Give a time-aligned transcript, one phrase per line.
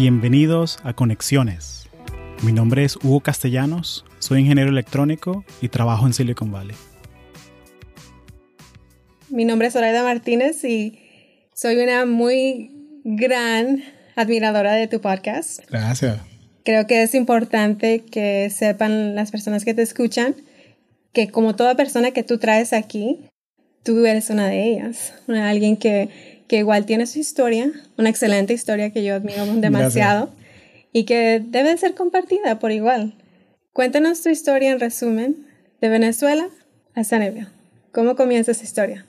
[0.00, 1.88] Bienvenidos a Conexiones.
[2.44, 6.76] Mi nombre es Hugo Castellanos, soy ingeniero electrónico y trabajo en Silicon Valley.
[9.28, 11.00] Mi nombre es Zoraida Martínez y
[11.52, 12.70] soy una muy
[13.02, 13.82] gran
[14.14, 15.68] admiradora de tu podcast.
[15.68, 16.20] Gracias.
[16.64, 20.36] Creo que es importante que sepan las personas que te escuchan
[21.12, 23.26] que como toda persona que tú traes aquí,
[23.82, 28.90] tú eres una de ellas, alguien que, que igual tiene su historia, una excelente historia
[28.90, 30.34] que yo admiro demasiado
[30.92, 33.14] y que debe ser compartida por igual.
[33.72, 35.46] Cuéntanos tu historia en resumen,
[35.80, 36.48] de Venezuela
[36.94, 37.52] a Sanebia.
[37.92, 39.06] ¿Cómo comienza esa historia?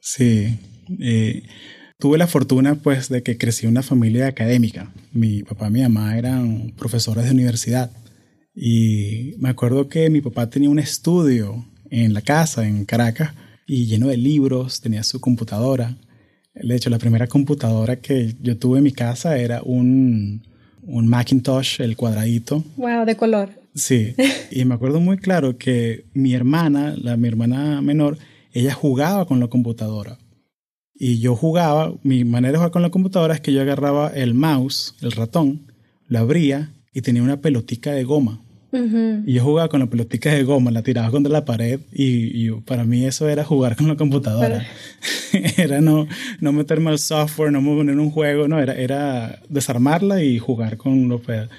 [0.00, 0.58] Sí,
[1.00, 1.42] eh,
[1.98, 4.92] tuve la fortuna pues de que crecí en una familia académica.
[5.12, 7.90] Mi papá y mi mamá eran profesores de universidad
[8.54, 13.32] y me acuerdo que mi papá tenía un estudio en la casa, en Caracas,
[13.66, 15.96] y lleno de libros, tenía su computadora.
[16.62, 20.42] De hecho, la primera computadora que yo tuve en mi casa era un,
[20.82, 22.64] un Macintosh, el cuadradito.
[22.76, 23.50] Wow, de color.
[23.74, 24.14] Sí,
[24.50, 28.18] y me acuerdo muy claro que mi hermana, la, mi hermana menor,
[28.52, 30.18] ella jugaba con la computadora.
[30.94, 34.34] Y yo jugaba, mi manera de jugar con la computadora es que yo agarraba el
[34.34, 35.72] mouse, el ratón,
[36.08, 38.42] lo abría y tenía una pelotica de goma.
[38.70, 42.84] Y yo jugaba con la pelotica de goma, la tiraba contra la pared y, para
[42.84, 44.66] mí eso era jugar con la computadora.
[45.56, 46.06] era no,
[46.40, 51.08] no meterme al software, no poner un juego, no, era, era desarmarla y jugar con
[51.08, 51.50] los pedazos.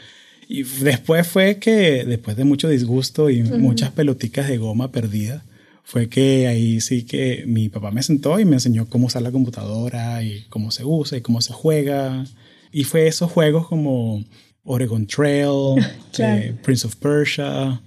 [0.47, 5.43] Y después fue que, después de mucho disgusto y muchas peloticas de goma perdidas,
[5.83, 9.31] fue que ahí sí que mi papá me sentó y me enseñó cómo usar la
[9.31, 12.25] computadora y cómo se usa y cómo se juega.
[12.71, 14.23] Y fue esos juegos como
[14.63, 15.83] Oregon Trail,
[16.19, 17.81] eh, Prince of Persia,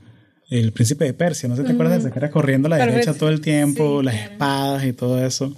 [0.51, 2.87] El Príncipe de Persia, no sé si te acuerdas de que era corriendo a la
[2.87, 5.55] derecha todo el tiempo, las espadas y todo eso.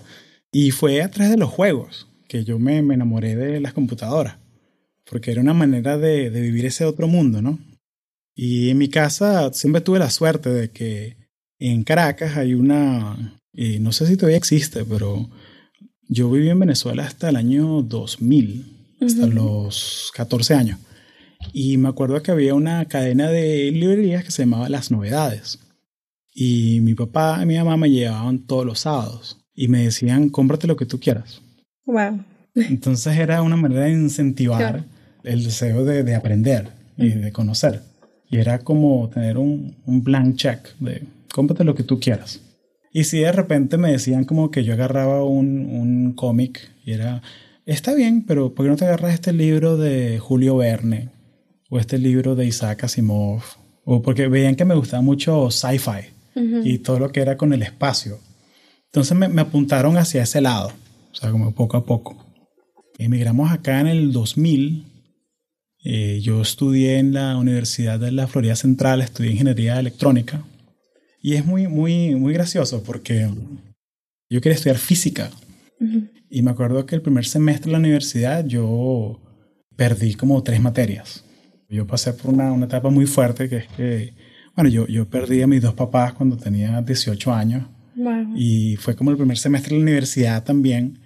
[0.53, 4.37] Y fue a través de los juegos que yo me, me enamoré de las computadoras,
[5.09, 7.59] porque era una manera de, de vivir ese otro mundo, ¿no?
[8.35, 11.17] Y en mi casa siempre tuve la suerte de que
[11.59, 15.29] en Caracas hay una, eh, no sé si todavía existe, pero
[16.09, 20.79] yo viví en Venezuela hasta el año 2000, hasta los 14 años.
[21.53, 25.59] Y me acuerdo que había una cadena de librerías que se llamaba Las Novedades.
[26.33, 30.67] Y mi papá y mi mamá me llevaban todos los sábados y me decían, cómprate
[30.67, 31.41] lo que tú quieras.
[31.87, 32.25] Wow.
[32.55, 34.85] Entonces era una manera de incentivar
[35.23, 37.83] el deseo de, de aprender y de conocer.
[38.29, 42.41] Y era como tener un, un blank check de cómprate lo que tú quieras.
[42.93, 47.23] Y si de repente me decían como que yo agarraba un, un cómic y era,
[47.67, 51.09] está bien, pero ¿por qué no te agarras este libro de Julio Verne?
[51.75, 53.43] O este libro de Isaac Asimov.
[53.85, 56.13] O porque veían que me gustaba mucho sci-fi
[56.63, 58.21] y todo lo que era con el espacio.
[58.87, 62.17] Entonces me, me, apuntaron hacia ese lado, o sea, como poco a poco.
[62.97, 64.85] Emigramos acá en el 2000.
[65.83, 70.45] Eh, yo estudié en la Universidad de la Florida Central, estudié ingeniería electrónica
[71.21, 73.29] y es muy, muy, muy gracioso porque
[74.31, 75.33] yo quería estudiar física.
[76.31, 79.19] Y me acuerdo que el primer semestre de la universidad yo
[79.75, 81.24] perdí como tres materias.
[81.69, 84.15] Yo pasé por una, una etapa muy fuerte que es que,
[84.55, 87.65] bueno, yo, yo perdí a mis dos papás cuando tenía 18 años.
[88.37, 90.99] Y fue como el primer semestre de la universidad también.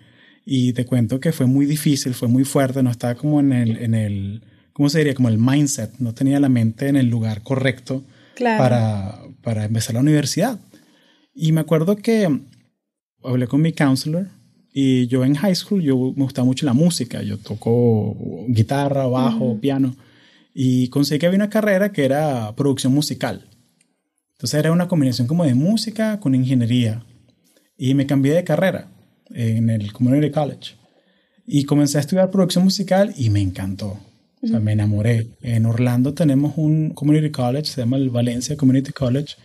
[0.44, 3.76] Y te cuento que fue muy difícil, fue muy fuerte, no estaba como en el,
[3.76, 4.42] en el
[4.72, 5.14] ¿cómo se diría?
[5.14, 8.04] Como el mindset, no tenía la mente en el lugar correcto
[8.38, 10.58] para, para empezar la universidad.
[11.34, 12.40] Y me acuerdo que
[13.22, 14.28] hablé con mi counselor
[14.72, 17.22] y yo en high school yo me gustaba mucho la música.
[17.22, 18.16] Yo toco
[18.48, 19.94] guitarra, bajo, piano
[20.60, 23.44] y conseguí que había una carrera que era producción musical.
[24.32, 27.04] Entonces era una combinación como de música con ingeniería.
[27.76, 28.88] Y me cambié de carrera
[29.30, 30.74] en el Community College.
[31.46, 34.00] Y comencé a estudiar producción musical y me encantó.
[34.42, 35.28] O sea, me enamoré.
[35.42, 39.36] En Orlando tenemos un community college, se llama el Valencia Community College,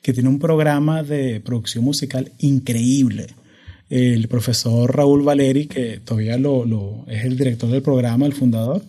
[0.00, 3.26] que tiene un programa de producción musical increíble.
[3.90, 8.82] El profesor Raúl Valeri, que todavía lo, lo, es el director del programa, el fundador,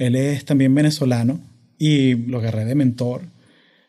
[0.00, 1.40] él es también venezolano
[1.78, 3.20] y lo agarré de mentor.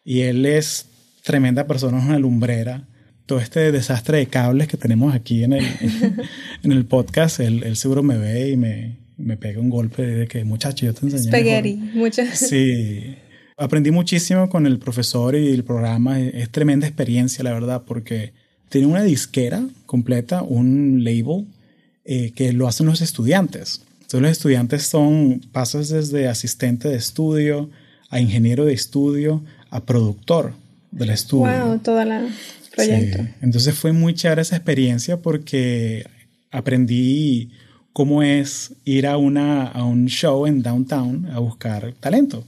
[0.04, 0.88] Y él es
[1.24, 2.86] tremenda persona, es una lumbrera.
[3.26, 5.66] Todo este desastre de cables que tenemos aquí en el,
[6.64, 10.28] en el podcast, él, él seguro me ve y me, me pega un golpe de
[10.28, 11.24] que, muchacho, yo te enseñé.
[11.24, 12.24] Spaghetti, mucho.
[12.34, 13.16] Sí.
[13.56, 16.20] Aprendí muchísimo con el profesor y el programa.
[16.20, 18.34] Es tremenda experiencia, la verdad, porque
[18.68, 21.46] tiene una disquera completa, un label,
[22.04, 23.86] eh, que lo hacen los estudiantes.
[24.12, 27.70] Entonces los estudiantes son, pasas desde asistente de estudio
[28.10, 30.52] a ingeniero de estudio a productor
[30.92, 31.66] del estudio.
[31.66, 32.28] Wow, toda la
[32.76, 33.24] proyecto.
[33.24, 33.30] Sí.
[33.42, 36.06] Entonces fue muy chévere esa experiencia porque
[36.52, 37.52] aprendí
[37.94, 42.44] cómo es ir a, una, a un show en downtown a buscar talento.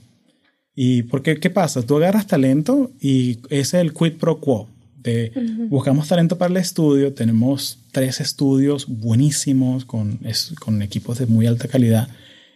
[0.76, 1.82] ¿Y porque qué pasa?
[1.82, 4.68] Tú agarras talento y ese es el quid pro quo.
[5.02, 5.32] De,
[5.70, 10.20] Buscamos talento para el estudio, tenemos tres estudios buenísimos con,
[10.60, 12.10] con equipos de muy alta calidad.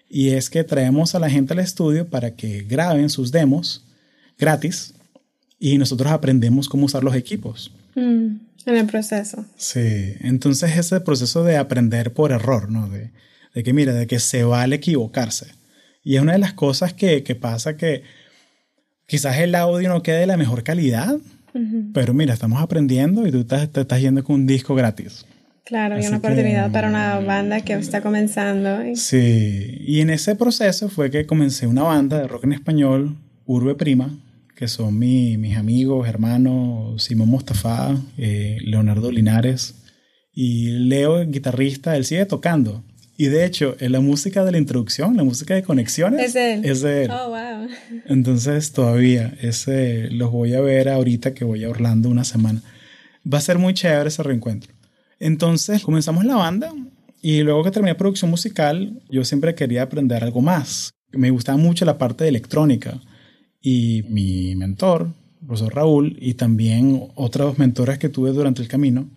[0.09, 3.85] Y es que traemos a la gente al estudio para que graben sus demos
[4.37, 4.93] gratis
[5.59, 7.71] y nosotros aprendemos cómo usar los equipos.
[7.95, 8.35] Mm,
[8.65, 9.45] en el proceso.
[9.55, 12.89] Sí, entonces ese proceso de aprender por error, ¿no?
[12.89, 13.11] De,
[13.53, 15.47] de que mira, de que se vale equivocarse.
[16.03, 18.03] Y es una de las cosas que, que pasa que
[19.05, 21.17] quizás el audio no quede de la mejor calidad,
[21.93, 25.25] pero mira, estamos aprendiendo y tú te, estás yendo con un disco gratis.
[25.65, 28.79] Claro, y una oportunidad para una banda que está comenzando.
[28.95, 33.75] Sí, y en ese proceso fue que comencé una banda de rock en español, Urbe
[33.75, 34.17] Prima,
[34.55, 39.75] que son mis amigos, hermanos, Simón Mostafa, eh, Leonardo Linares,
[40.33, 42.83] y Leo, guitarrista, él sigue tocando.
[43.19, 46.53] Y de hecho, en la música de la introducción, la música de conexiones, es de
[46.53, 46.65] él.
[46.65, 47.11] Es de él.
[47.11, 47.67] Oh, wow.
[48.05, 52.61] Entonces, todavía, ese los voy a ver ahorita que voy a Orlando una semana.
[53.31, 54.71] Va a ser muy chévere ese reencuentro.
[55.19, 56.71] Entonces, comenzamos la banda
[57.19, 60.91] y luego que terminé producción musical, yo siempre quería aprender algo más.
[61.11, 63.01] Me gustaba mucho la parte de electrónica
[63.59, 65.07] y mi mentor,
[65.41, 69.09] el profesor Raúl, y también otros mentores que tuve durante el camino,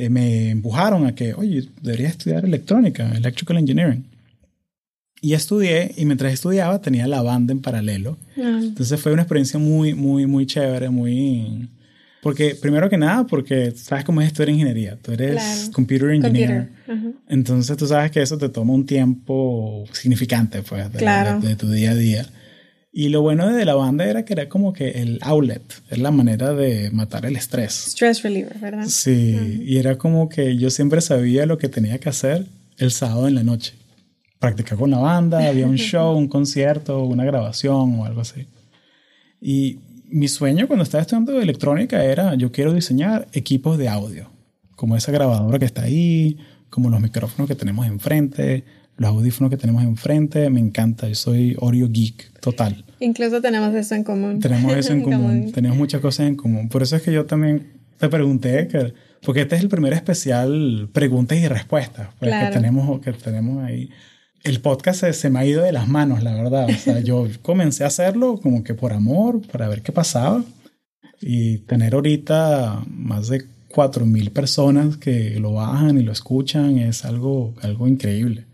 [0.00, 4.06] eh, me empujaron a que, oye, debería estudiar electrónica, electrical engineering.
[5.20, 8.16] Y estudié, y mientras estudiaba tenía la banda en paralelo.
[8.38, 8.60] Ah.
[8.62, 11.68] Entonces fue una experiencia muy, muy, muy chévere, muy...
[12.22, 14.96] Porque, primero que nada, porque sabes cómo es estudiar ingeniería.
[14.96, 16.70] Tú eres computer engineer.
[17.28, 21.94] Entonces tú sabes que eso te toma un tiempo significante, pues, de tu día a
[21.94, 22.26] día.
[22.92, 26.10] Y lo bueno de la banda era que era como que el outlet, es la
[26.10, 27.72] manera de matar el estrés.
[27.88, 28.86] Stress reliever, ¿verdad?
[28.88, 32.46] Sí, y era como que yo siempre sabía lo que tenía que hacer
[32.78, 33.74] el sábado en la noche.
[34.40, 38.46] Practicar con la banda, había un show, un concierto, una grabación o algo así.
[39.40, 39.78] Y
[40.08, 44.28] mi sueño cuando estaba estudiando electrónica era, yo quiero diseñar equipos de audio,
[44.74, 46.38] como esa grabadora que está ahí,
[46.68, 48.64] como los micrófonos que tenemos enfrente,
[49.00, 51.08] los audífonos que tenemos enfrente, me encanta.
[51.08, 52.84] Yo soy audio geek total.
[52.98, 54.40] Incluso tenemos eso en común.
[54.40, 55.52] Tenemos eso en, común.
[55.52, 56.68] Tenemos muchas cosas en común.
[56.68, 58.92] Por eso es que yo también te pregunté, que,
[59.24, 63.88] porque este es el primer especial preguntas y respuestas pues, que, tenemos, que tenemos ahí.
[64.44, 66.68] El podcast se, se, me ha ido de las manos, la verdad.
[66.68, 70.44] O sea, yo comencé a hacerlo como que por amor, para ver qué pasaba.
[71.22, 77.54] Y tener ahorita más de 4.000 personas que lo bajan y lo escuchan es algo,
[77.62, 78.49] algo increíble.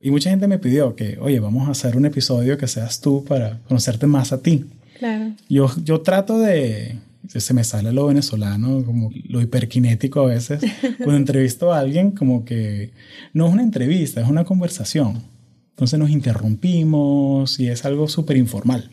[0.00, 3.24] Y mucha gente me pidió que, oye, vamos a hacer un episodio que seas tú
[3.24, 4.64] para conocerte más a ti.
[4.98, 5.32] Claro.
[5.48, 6.98] Yo, yo trato de,
[7.28, 10.62] se me sale lo venezolano, como lo hiperkinético a veces.
[10.96, 12.92] Cuando entrevisto a alguien, como que
[13.34, 15.22] no es una entrevista, es una conversación.
[15.70, 18.90] Entonces nos interrumpimos y es algo súper informal.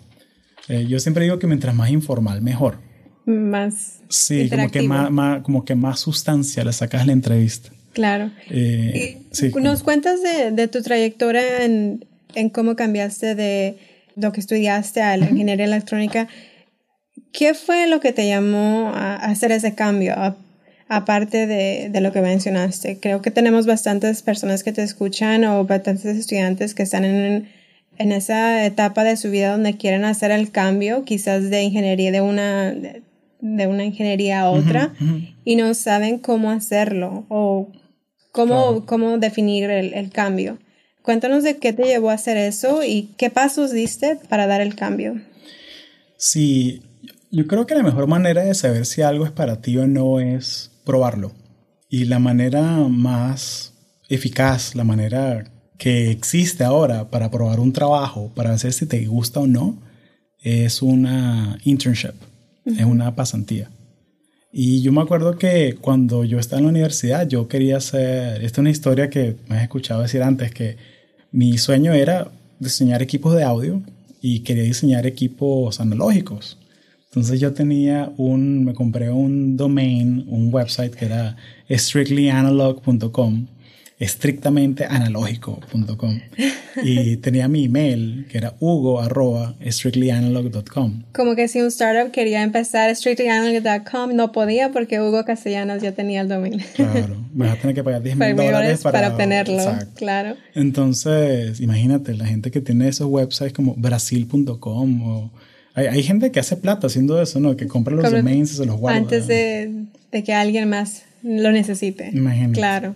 [0.68, 2.80] Eh, yo siempre digo que mientras más informal, mejor.
[3.26, 4.02] Más.
[4.10, 7.72] Sí, como que más, más, como que más sustancia le sacas a la entrevista.
[7.98, 8.30] Claro.
[8.52, 9.18] Eh,
[9.60, 12.06] ¿Nos cuentas de, tu trayectoria en,
[12.54, 13.76] cómo cambiaste de
[14.16, 16.28] lo que estudiaste a la ingeniería electrónica?
[17.32, 20.14] ¿Qué fue lo que te llamó a, hacer ese cambio?
[20.90, 26.06] aparte de, lo que mencionaste, creo que tenemos bastantes personas que te escuchan o bastantes
[26.06, 27.48] estudiantes que están en,
[27.98, 32.76] esa etapa de su vida donde quieren hacer el cambio, quizás de ingeniería de una,
[33.42, 34.94] de una ingeniería a otra,
[35.44, 37.72] y no saben cómo hacerlo o
[38.38, 40.60] ¿Cómo, cómo definir el, el, cambio?
[41.02, 44.76] Cuéntanos de qué te llevó a hacer eso y qué pasos diste para dar el
[44.76, 45.20] cambio.
[46.18, 46.84] Sí,
[47.32, 50.20] yo creo que la mejor manera de saber si algo es para ti o no
[50.20, 51.32] es probarlo.
[51.90, 53.74] Y la manera más
[54.08, 55.46] eficaz, la manera
[55.80, 59.82] que existe ahora para probar un trabajo, para ver si te gusta o no,
[60.44, 62.14] es una internship,
[62.66, 63.72] es una pasantía.
[64.60, 68.56] Y yo me acuerdo que cuando yo estaba en la universidad, yo quería hacer, esta
[68.56, 70.78] es una historia que me has escuchado decir antes, que
[71.32, 73.84] mi sueño era diseñar equipos de audio
[74.20, 76.58] y quería diseñar equipos analógicos.
[77.06, 81.36] Entonces yo tenía un, me compré un domain, un website que era
[81.70, 83.46] strictlyanalog.com
[84.00, 86.20] estrictamente analógico.com
[86.84, 92.44] y tenía mi email que era hugo arroba strictlyanalog.com como que si un startup quería
[92.44, 96.64] empezar strictlyanalog.com no podía porque Hugo Castellanos ya tenía el dominio.
[96.76, 99.64] Claro me vas a tener que pagar 10 mil dólares para, para obtenerlo
[99.96, 100.36] claro.
[100.54, 105.32] Entonces imagínate la gente que tiene esos websites como brasil.com o
[105.74, 108.66] hay, hay, gente que hace plata haciendo eso no que compra los domains y se
[108.66, 112.54] los guarda antes de, de que alguien más lo necesite imagínate.
[112.54, 112.96] claro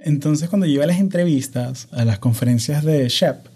[0.00, 3.46] Entonces, cuando yo iba a las entrevistas, a las conferencias de Shep,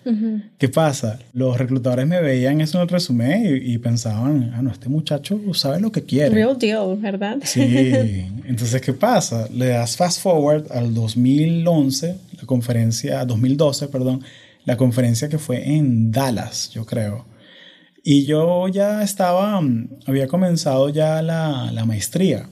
[0.58, 1.20] ¿qué pasa?
[1.32, 5.80] Los reclutadores me veían eso en el resumen y, pensaban, ah, no, este muchacho sabe
[5.80, 6.30] lo que quiere.
[6.30, 7.38] Real deal, ¿verdad?
[7.44, 7.60] Sí.
[8.44, 9.48] Entonces, ¿qué pasa?
[9.54, 14.24] Le das fast forward al 2011, la conferencia, 2012, perdón,
[14.64, 17.24] la conferencia que fue en Dallas, yo creo.
[18.02, 22.48] Y yo ya estaba, mm, había comenzado ya la, la maestría.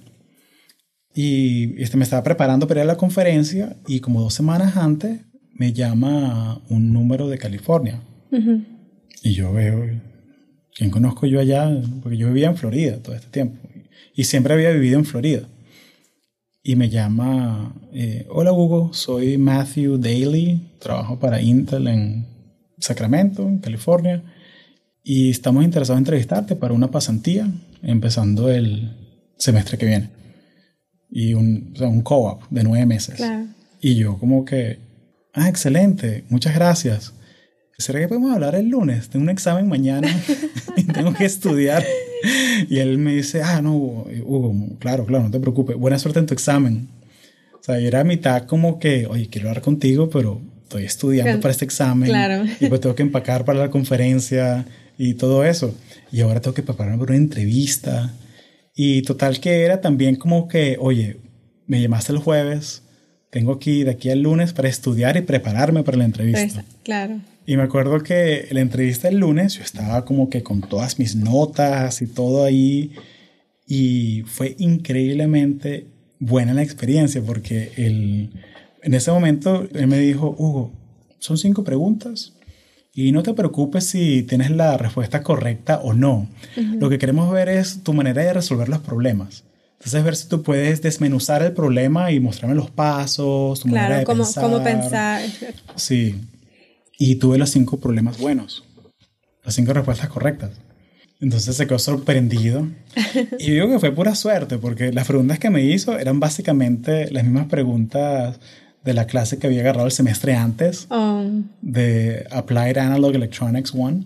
[1.14, 5.20] Y este, me estaba preparando para ir a la conferencia y como dos semanas antes
[5.52, 8.00] me llama un número de California.
[9.22, 9.84] Y yo veo,
[10.74, 11.70] ¿quién conozco yo allá?
[12.02, 13.58] Porque yo vivía en Florida todo este tiempo.
[14.14, 15.48] Y siempre había vivido en Florida.
[16.62, 22.26] Y me llama, eh, hola Hugo, soy Matthew Daly, trabajo para Intel en
[22.78, 24.22] Sacramento, en California.
[25.02, 27.50] Y estamos interesados en entrevistarte para una pasantía
[27.82, 28.96] empezando el
[29.36, 30.19] semestre que viene
[31.10, 33.20] y un, o un co-op de nueve meses.
[33.80, 34.78] Y yo como que,
[35.32, 37.12] ah, excelente, muchas gracias.
[37.78, 39.08] ¿Será que podemos hablar el lunes?
[39.08, 40.08] Tengo un examen mañana
[40.76, 41.82] y tengo que estudiar.
[42.68, 45.76] Y él me dice, ah, no, Hugo, claro, claro, no te preocupes.
[45.76, 46.88] Buena suerte en tu examen.
[47.54, 51.40] O sea, yo era a mitad como que, oye, quiero hablar contigo, pero estoy estudiando
[51.40, 52.08] para este examen.
[52.08, 52.44] Claro.
[52.60, 54.66] Y pues tengo que empacar para la conferencia
[54.98, 55.74] y todo eso.
[56.12, 58.12] Y ahora tengo que prepararme para una entrevista.
[58.74, 61.18] Y total que era también como que, oye,
[61.66, 62.82] me llamaste el jueves,
[63.30, 66.64] tengo aquí de aquí al lunes para estudiar y prepararme para la entrevista.
[66.82, 67.20] claro.
[67.46, 71.16] Y me acuerdo que la entrevista el lunes yo estaba como que con todas mis
[71.16, 72.92] notas y todo ahí
[73.66, 75.86] y fue increíblemente
[76.20, 78.30] buena la experiencia porque el,
[78.82, 80.72] en ese momento él me dijo, Hugo,
[81.18, 82.34] son cinco preguntas,
[82.92, 86.28] y no te preocupes si tienes la respuesta correcta o no.
[86.56, 89.44] Lo que queremos ver es tu manera de resolver los problemas.
[89.78, 94.04] Entonces, ver si tú puedes desmenuzar el problema y mostrarme los pasos, tu manera de
[94.04, 94.44] cómo, pensar.
[94.44, 95.22] cómo pensar.
[95.76, 96.20] Sí.
[96.98, 98.64] Y tuve los cinco problemas buenos,
[99.42, 100.50] las cinco respuestas correctas.
[101.20, 102.68] Entonces se quedó sorprendido.
[103.38, 107.24] y digo que fue pura suerte, porque las preguntas que me hizo eran básicamente las
[107.24, 108.38] mismas preguntas
[108.84, 111.24] de la clase que había agarrado el semestre antes, oh.
[111.60, 114.04] de Applied Analog Electronics 1.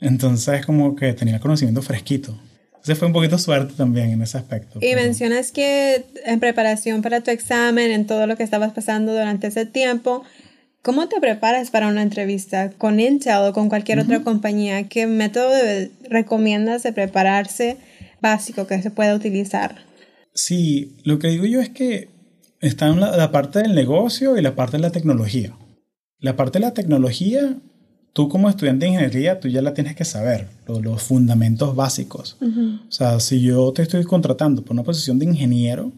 [0.00, 2.38] Entonces, como que tenía conocimiento fresquito.
[2.84, 4.78] Entonces fue un poquito suerte también en ese aspecto.
[4.82, 9.46] Y mencionas que en preparación para tu examen, en todo lo que estabas pasando durante
[9.46, 10.22] ese tiempo,
[10.82, 14.86] ¿cómo te preparas para una entrevista con Intel o con cualquier otra compañía?
[14.86, 15.50] ¿Qué método
[16.10, 17.78] recomiendas de prepararse
[18.20, 19.76] básico que se pueda utilizar?
[20.34, 22.10] Sí, lo que digo yo es que
[22.68, 25.56] está en la, parte del negocio y la parte de la tecnología.
[26.18, 27.56] La parte de la tecnología,
[28.12, 32.36] tú como estudiante de ingeniería, tú ya la tienes que saber, los, fundamentos básicos.
[32.40, 35.92] O sea, si yo te estoy contratando por una posición de ingeniero,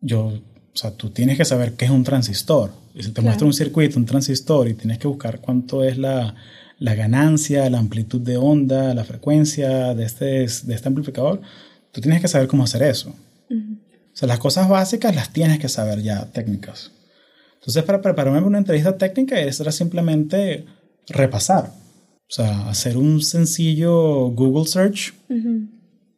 [0.00, 2.70] yo, o sea, tú tienes que saber qué es un transistor.
[2.94, 6.34] Y si te muestra un circuito, un transistor, y tienes que buscar cuánto es la,
[6.78, 11.40] la ganancia, la amplitud de onda, la frecuencia de este, de este amplificador,
[11.92, 13.14] tú tienes que saber cómo hacer eso.
[14.18, 16.90] Sea, las cosas básicas las tienes que saber ya, técnicas.
[17.54, 20.64] Entonces, para prepararme para una entrevista técnica, eso era simplemente
[21.08, 21.70] repasar.
[22.28, 25.14] O sea, hacer un sencillo Google search,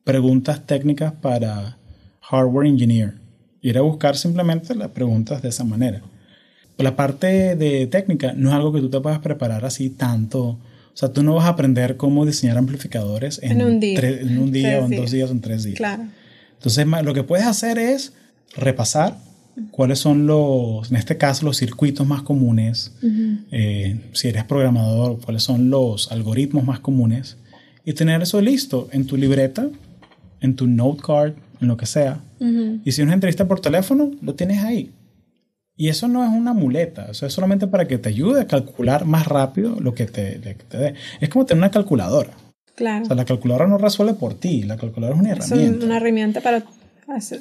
[0.03, 1.77] preguntas técnicas para
[2.23, 3.15] hardware engineer.
[3.61, 6.01] Ir a buscar simplemente las preguntas de esa manera.
[6.79, 10.43] La parte de técnica no es algo que tú te puedas preparar así tanto.
[10.43, 14.51] O sea, tú no vas a aprender cómo diseñar amplificadores en, un día, en un
[14.51, 15.77] día o en dos días o en tres días.
[15.77, 16.05] Claro.
[16.61, 18.13] Entonces, lo que puedes hacer es
[18.55, 19.17] repasar
[19.71, 22.93] cuáles son los, en este caso, los circuitos más comunes,
[23.51, 27.39] eh, si eres programador, cuáles son los algoritmos más comunes,
[27.85, 29.69] y tener eso listo en tu libreta,
[30.41, 32.21] en tu note card, en lo que sea.
[32.39, 34.91] Y si es una entrevista por teléfono, lo tienes ahí.
[35.77, 39.07] Y eso no es una muleta, eso es solamente para que te ayude a calcular
[39.07, 40.95] más rápido lo que te, te dé.
[41.21, 42.33] Es como tener una calculadora.
[42.81, 43.03] Claro.
[43.03, 45.77] O sea, la calculadora no resuelve por ti, la calculadora es una herramienta.
[45.77, 46.65] Es una herramienta para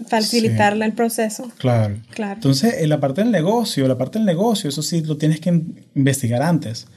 [0.05, 1.49] facilitarle el proceso.
[1.57, 1.95] Claro.
[2.09, 2.33] claro.
[2.33, 5.61] Entonces, en la parte del negocio, la parte del negocio, eso sí lo tienes que
[5.95, 6.87] investigar antes.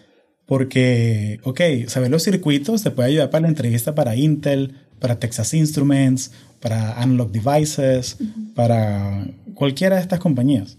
[0.44, 5.54] Porque, ok, saber los circuitos te puede ayudar para la entrevista para Intel, para Texas
[5.54, 8.16] Instruments, para Analog Devices,
[8.56, 10.78] para cualquiera de estas compañías.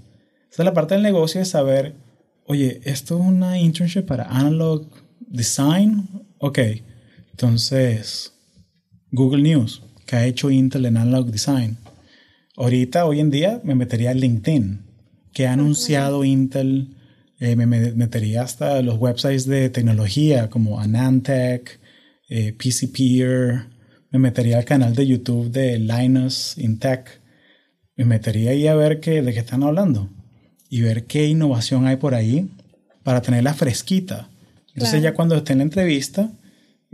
[0.51, 1.95] Esa es la parte del negocio de saber,
[2.45, 4.85] oye, esto es una internship para Analog
[5.21, 6.09] Design.
[6.39, 6.59] Ok,
[7.33, 8.33] entonces,
[9.11, 11.77] Google News, que ha hecho Intel en Analog Design.
[12.55, 14.81] Ahorita, hoy en día, me metería en LinkedIn,
[15.33, 16.95] que ha anunciado Intel.
[17.39, 21.79] Eh, me metería hasta los websites de tecnología como Anantech,
[22.29, 23.65] eh, PCPeer.
[24.11, 27.19] Me metería al canal de YouTube de Linus in Tech.
[27.95, 30.09] Me metería ahí a ver qué, de qué están hablando.
[30.69, 32.49] y ver qué innovación hay por ahí
[33.03, 34.29] para tenerla fresquita.
[34.73, 36.31] Entonces ya cuando esté en la entrevista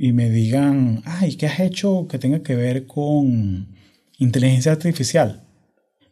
[0.02, 3.68] y me digan, ay, ¿qué has hecho que tenga que ver con
[4.18, 5.44] inteligencia artificial?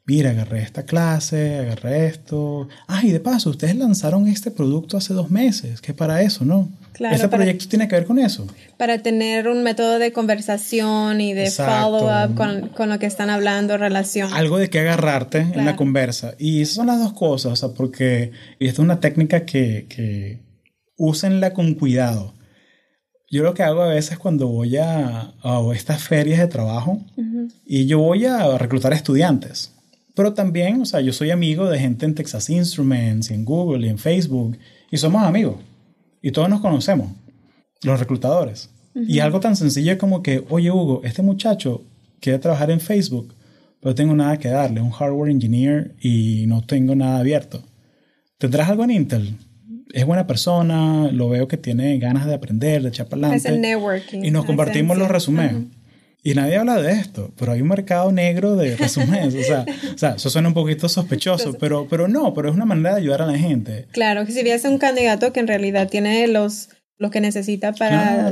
[0.05, 2.67] Mira, agarré esta clase, agarré esto.
[2.87, 6.69] Ay, de paso, ustedes lanzaron este producto hace dos meses, que para eso, ¿no?
[6.91, 8.45] Claro, este proyecto tiene que ver con eso.
[8.75, 13.77] Para tener un método de conversación y de follow-up con, con, lo que están hablando,
[13.77, 14.33] relación.
[14.33, 16.35] Algo de qué agarrarte en la conversa.
[16.37, 19.85] Y esas son las dos cosas, o sea, porque y esta es una técnica que,
[19.87, 20.41] que
[20.97, 22.36] úsenla con cuidado.
[23.29, 27.01] Yo lo que hago a veces cuando voy a, a estas ferias de trabajo
[27.65, 29.73] y yo voy a reclutar estudiantes.
[30.15, 33.89] Pero también, o sea, yo soy amigo de gente en Texas Instruments, en Google y
[33.89, 34.57] en Facebook
[34.89, 35.57] y somos amigos.
[36.21, 37.11] Y todos nos conocemos,
[37.83, 38.69] los reclutadores.
[38.95, 41.83] Y algo tan sencillo como que, oye Hugo, este muchacho
[42.19, 43.35] quiere trabajar en Facebook,
[43.79, 47.61] pero tengo nada que darle, un hardware engineer y no tengo nada abierto.
[48.39, 49.35] ¿Tendrás algo en Intel?
[49.93, 53.47] Es buena persona, lo veo que tiene ganas de aprender, de echar para adelante.
[53.47, 54.23] Es el networking.
[54.23, 55.63] Y nos compartimos los resúmenes.
[56.23, 59.33] Y nadie habla de esto, pero hay un mercado negro de resúmenes.
[59.33, 59.65] o, sea,
[59.95, 63.01] o sea, eso suena un poquito sospechoso, pero, pero no, pero es una manera de
[63.01, 63.85] ayudar a la gente.
[63.91, 68.29] Claro, que si ves un candidato que en realidad tiene los, lo que necesita para,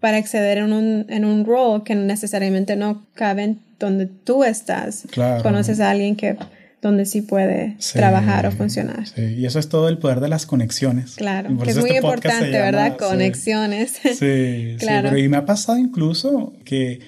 [0.00, 5.04] para acceder en un, en un rol que necesariamente no cabe donde tú estás.
[5.10, 5.42] Claro.
[5.42, 6.36] Conoces a alguien que
[6.82, 9.06] donde sí puede trabajar o funcionar.
[9.06, 11.14] Sí, y eso es todo el poder de las conexiones.
[11.14, 12.96] Claro, que es muy este importante, ¿verdad?
[12.96, 14.00] Conexiones.
[14.18, 15.10] Sí, claro.
[15.10, 16.98] pero y me ha pasado incluso que,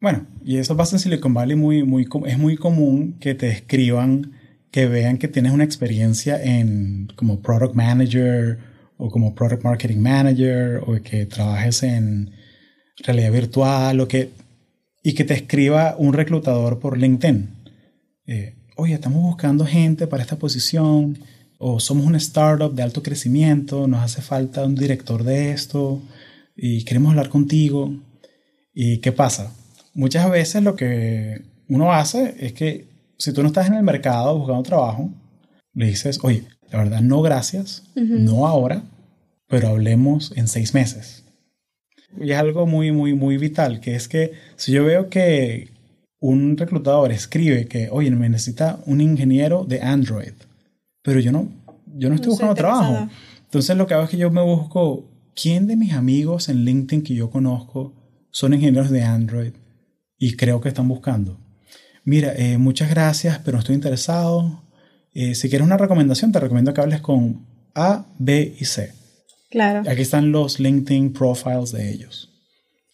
[0.00, 4.34] bueno, y eso pasa en Silicon Valley, muy, muy, es muy común que te escriban,
[4.70, 8.58] que vean que tienes una experiencia en como Product Manager
[8.98, 12.30] o como Product Marketing Manager o que trabajes en
[12.98, 14.30] realidad virtual o que,
[15.02, 17.48] y que te escriba un reclutador por LinkedIn.
[18.28, 21.18] Eh, oye, estamos buscando gente para esta posición,
[21.58, 26.02] o somos una startup de alto crecimiento, nos hace falta un director de esto,
[26.56, 27.94] y queremos hablar contigo.
[28.74, 29.52] ¿Y qué pasa?
[29.94, 34.38] Muchas veces lo que uno hace es que si tú no estás en el mercado
[34.38, 35.10] buscando trabajo,
[35.74, 38.82] le dices, oye, la verdad, no gracias, no ahora,
[39.48, 41.24] pero hablemos en seis meses.
[42.20, 45.71] Y es algo muy, muy, muy vital, que es que si yo veo que,
[46.22, 50.34] un reclutador escribe que, oye, me necesita un ingeniero de Android,
[51.02, 51.48] pero yo no,
[51.96, 53.08] yo no estoy buscando trabajo.
[53.42, 57.02] Entonces lo que hago es que yo me busco, ¿quién de mis amigos en LinkedIn
[57.02, 57.92] que yo conozco
[58.30, 59.52] son ingenieros de Android
[60.16, 61.40] y creo que están buscando?
[62.04, 64.62] Mira, eh, muchas gracias, pero no estoy interesado.
[65.14, 68.92] Eh, si quieres una recomendación, te recomiendo que hables con A, B y C.
[69.50, 69.82] Claro.
[69.90, 72.30] Aquí están los LinkedIn profiles de ellos.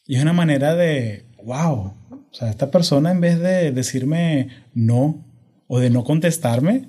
[0.07, 1.93] Y es una manera de, wow,
[2.39, 5.25] sea, esta persona en vez de decirme no
[5.67, 6.85] o de no contestarme,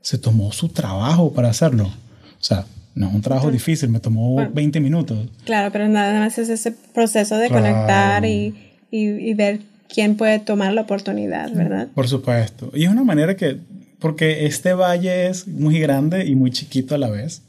[0.00, 1.86] se tomó su trabajo para hacerlo.
[1.86, 5.28] O sea, no es un trabajo difícil, me tomó 20 minutos.
[5.44, 8.54] Claro, pero nada más es ese proceso de conectar y,
[8.90, 11.88] y, ver quién puede tomar la oportunidad, ¿verdad?
[11.94, 12.70] Por supuesto.
[12.74, 13.58] Y es una manera que,
[13.98, 17.42] porque este valle es muy grande y muy chiquito a la vez.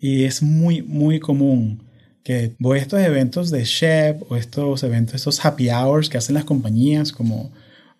[0.00, 1.80] Y es muy, muy común
[2.22, 6.34] que voy a estos eventos de Chef o estos eventos, estos happy hours que hacen
[6.34, 7.50] las compañías como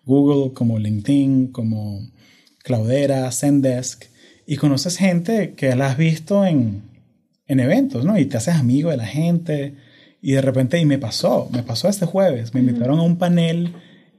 [0.05, 2.07] Google, como LinkedIn, como
[2.63, 4.05] Cloudera, Zendesk,
[4.45, 6.83] y conoces gente que la has visto en,
[7.47, 8.17] en eventos, ¿no?
[8.17, 9.75] Y te haces amigo de la gente,
[10.21, 13.73] y de repente, y me pasó, me pasó este jueves, me invitaron a un panel,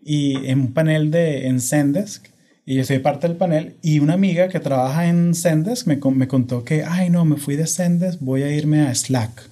[0.04, 2.26] y en un panel de, en Zendesk,
[2.64, 6.28] y yo soy parte del panel, y una amiga que trabaja en Zendesk me, me
[6.28, 9.51] contó que, ay no, me fui de Zendesk, voy a irme a Slack.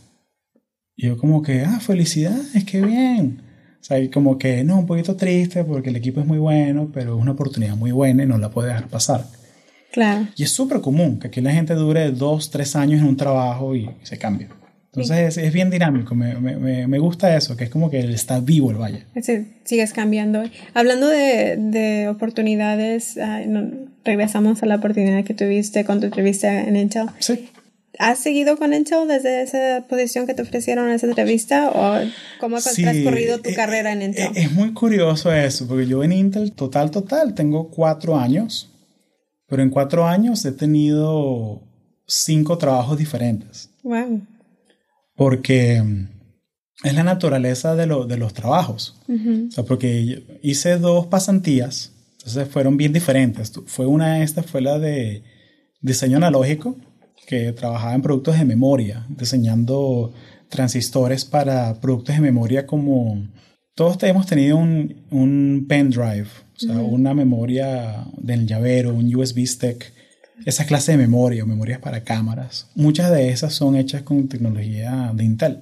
[1.02, 3.40] Y yo como que, ah, felicidades, qué bien.
[3.80, 6.90] O sea, y como que, no, un poquito triste porque el equipo es muy bueno,
[6.92, 9.24] pero es una oportunidad muy buena y no la puede dejar pasar.
[9.92, 10.28] Claro.
[10.36, 13.74] Y es súper común que aquí la gente dure dos, tres años en un trabajo
[13.74, 14.48] y se cambie.
[14.92, 18.70] Entonces es, bien dinámico, me, me, me, gusta eso, que es como que está vivo
[18.70, 19.04] el valle.
[19.22, 20.42] Sí, sigues cambiando.
[20.74, 23.18] Hablando de, de oportunidades,
[24.04, 27.06] regresamos a la oportunidad que tuviste con tu entrevista en Intel.
[27.20, 27.48] Sí.
[28.00, 32.00] ¿Has seguido con Intel desde esa posición que te ofrecieron en esa entrevista o
[32.40, 34.28] cómo ha transcurrido tu eh, carrera en Intel?
[34.28, 38.72] Eh, es muy curioso eso, porque yo en Intel total, total, tengo cuatro años,
[39.46, 41.60] pero en cuatro años he tenido
[42.06, 43.68] cinco trabajos diferentes.
[43.82, 44.26] Wow.
[45.14, 46.08] Porque mm,
[46.84, 48.98] es la naturaleza de, lo, de los trabajos.
[49.10, 53.52] O sea, porque hice dos pasantías, entonces fueron bien diferentes.
[53.66, 55.22] Fue una de estas, fue la de
[55.82, 56.78] diseño analógico
[57.30, 60.12] que trabajaba en productos de memoria, diseñando
[60.48, 63.28] transistores para productos de memoria como...
[63.76, 69.92] Todos hemos tenido un, un pendrive, o sea, una memoria del llavero, un USB stick,
[70.44, 72.66] esa clase de memoria o memorias para cámaras.
[72.74, 75.60] Muchas de esas son hechas con tecnología de Intel.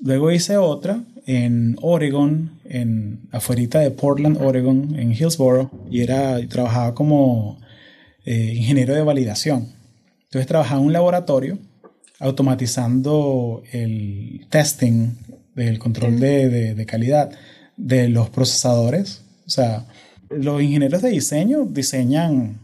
[0.00, 6.94] Luego hice otra en Oregon, en afuera de Portland, Oregon, en Hillsboro, y era trabajaba
[6.94, 7.60] como
[8.24, 9.77] eh, ingeniero de validación.
[10.28, 11.58] Entonces trabajaba en un laboratorio
[12.20, 15.14] automatizando el testing
[15.54, 17.30] del control de, de calidad
[17.76, 19.22] de los procesadores.
[19.46, 19.86] O sea,
[20.28, 22.60] los ingenieros de diseño diseñan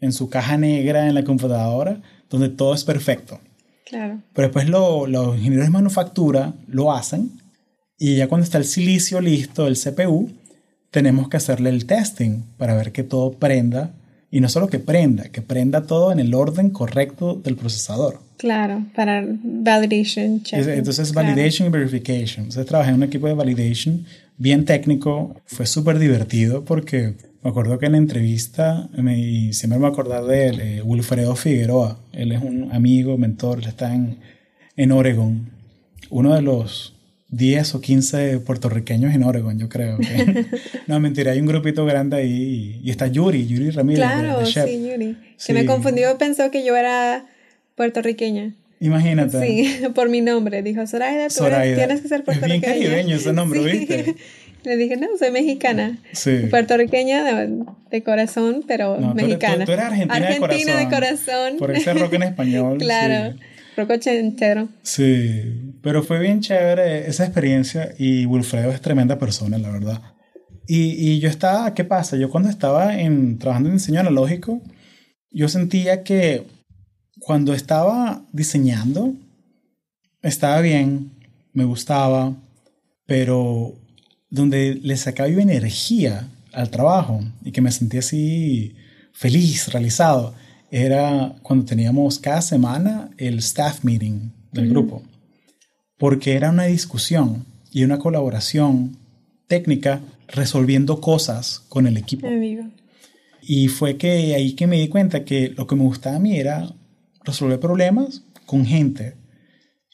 [0.00, 3.40] en su caja negra en la computadora, donde todo es perfecto.
[3.84, 4.22] Claro.
[4.32, 7.42] Pero después los ingenieros de manufactura lo hacen
[7.98, 10.30] y ya cuando está el silicio listo, el CPU,
[10.90, 13.94] tenemos que hacerle el testing para ver que todo prenda
[14.32, 18.18] y no solo que prenda, que prenda todo en el orden correcto del procesador.
[18.38, 20.66] Claro, para validation, check.
[20.66, 22.46] Entonces, validation y verification.
[22.46, 24.06] Entonces, trabajé en un equipo de validation
[24.38, 25.36] bien técnico.
[25.44, 30.46] Fue súper divertido porque me acuerdo que en la entrevista, me, siempre me acordar de
[30.48, 31.98] él, eh, Wilfredo Figueroa.
[32.12, 34.16] Él es un amigo, mentor, él está en,
[34.76, 35.50] en Oregon.
[36.08, 36.94] Uno de los
[37.32, 39.98] 10 o 15 puertorriqueños en Oregon, yo creo.
[40.86, 44.04] no, mentira, hay un grupito grande ahí y, está Yuri, Yuri Ramírez.
[44.04, 45.16] Claro, sí, Yuri.
[45.44, 47.24] Que me confundió, pensó que yo era
[47.74, 48.52] puertorriqueña.
[48.80, 49.40] Imagínate.
[49.40, 50.62] Sí, por mi nombre.
[50.62, 52.74] Dijo, Zoraida, tú tienes que ser puertorriqueña.
[52.74, 54.14] Es bien caribeño ese nombre, ¿viste?
[54.64, 55.98] Le dije, no, soy mexicana.
[56.12, 56.42] Sí.
[56.50, 59.64] Puertorriqueña de, corazón, pero mexicana.
[59.64, 61.56] Tú, eres argentina, argentina de, corazón.
[61.58, 62.78] Por ese rock en español.
[62.78, 63.34] claro.
[63.76, 64.68] Rock ochentero.
[64.82, 65.74] Sí.
[65.82, 70.02] Pero fue bien chévere esa experiencia y Wilfredo es tremenda persona, la verdad.
[70.66, 72.16] Y, y yo estaba, ¿qué pasa?
[72.16, 74.60] Yo cuando estaba en, trabajando en diseño analógico,
[75.30, 76.46] yo sentía que
[77.18, 79.14] cuando estaba diseñando,
[80.22, 81.12] estaba bien,
[81.52, 82.36] me gustaba,
[83.06, 83.74] pero
[84.30, 88.76] donde le sacaba yo energía al trabajo y que me sentía así
[89.12, 90.34] feliz, realizado,
[90.72, 95.02] era cuando teníamos cada semana el staff meeting del grupo,
[95.98, 98.96] porque era una discusión y una colaboración
[99.48, 102.26] técnica resolviendo cosas con el equipo.
[103.42, 106.38] Y fue que ahí que me di cuenta que lo que me gustaba a mí
[106.38, 106.74] era
[107.22, 109.16] resolver problemas con gente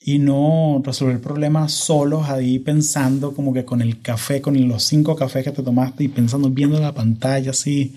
[0.01, 5.17] y no resolver problemas solos ahí pensando como que con el café, con los cinco
[5.17, 7.97] cafés que te tomaste y pensando, viendo la pantalla así.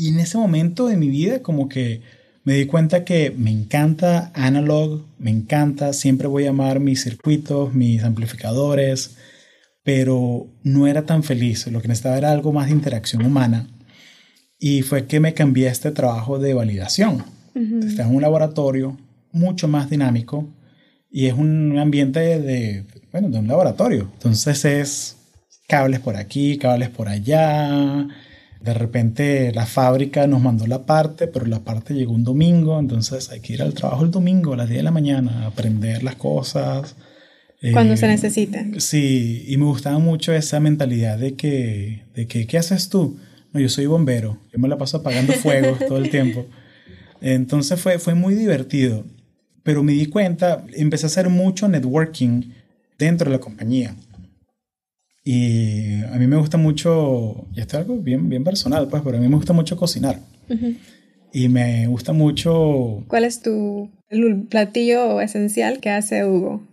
[0.00, 2.00] Y en ese momento de mi vida como que
[2.42, 7.74] me di cuenta que me encanta analog, me encanta, siempre voy a amar mis circuitos,
[7.74, 9.16] mis amplificadores,
[9.82, 13.68] pero no era tan feliz, lo que necesitaba era algo más de interacción humana.
[14.58, 18.96] Y fue que me cambié a este trabajo de validación Está en un laboratorio
[19.32, 20.48] mucho más dinámico
[21.10, 24.08] y es un ambiente de, bueno, de un laboratorio.
[24.14, 25.16] Entonces es
[25.68, 28.08] cables por aquí, cables por allá.
[28.60, 33.30] De repente la fábrica nos mandó la parte, pero la parte llegó un domingo, entonces
[33.30, 36.02] hay que ir al trabajo el domingo a las 10 de la mañana, a aprender
[36.02, 36.94] las cosas.
[37.72, 38.64] Cuando se eh, necesita.
[38.78, 43.18] Sí, y me gustaba mucho esa mentalidad de que, de que, ¿qué haces tú?
[43.52, 46.46] No, yo soy bombero, yo me la paso apagando fuegos todo el tiempo.
[47.20, 49.04] Entonces fue, fue muy divertido.
[49.62, 52.42] Pero me di cuenta, empecé a hacer mucho networking
[52.98, 53.94] dentro de la compañía.
[55.32, 59.16] Y a mí me gusta mucho, y esto es algo bien, bien personal, pues, pero
[59.16, 60.18] a mí me gusta mucho cocinar.
[61.32, 63.04] Y me gusta mucho...
[63.06, 63.90] ¿Cuál es tu
[64.48, 66.66] platillo esencial que hace Hugo?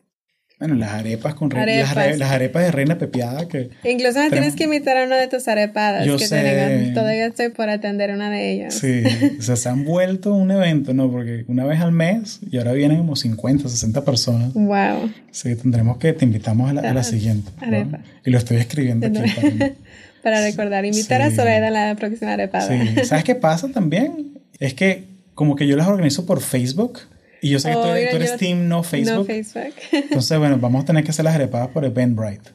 [0.59, 3.69] Bueno, las arepas con Las, arepas de reina pepiada que...
[3.83, 6.03] Incluso me tienes que invitar a una de tus arepadas.
[6.03, 6.91] Yo que sé.
[6.95, 8.73] todavía estoy por atender una de ellas.
[8.73, 9.03] Sí,
[9.37, 11.11] o sea, se han vuelto un evento, ¿no?
[11.11, 14.53] Porque una vez al mes y ahora vienen como 50, 60 personas.
[14.53, 15.11] Wow.
[15.29, 17.51] Sí, tendremos que te invitamos a la, siguiente.
[17.61, 17.99] Arepa.
[18.25, 19.19] Y lo estoy escribiendo aquí.
[19.19, 19.73] Para,
[20.23, 22.67] para recordar, invitar a Soledad a la próxima arepada.
[22.67, 24.39] Sí, ¿sabes qué pasa también?
[24.59, 25.03] Es que
[25.35, 27.01] como que yo las organizo por Facebook
[27.41, 29.15] y yo sé que tú, eres team no Facebook.
[29.15, 29.73] No Facebook.
[29.91, 32.51] Entonces, bueno, vamos a tener que hacer las arepadas por Eventbrite.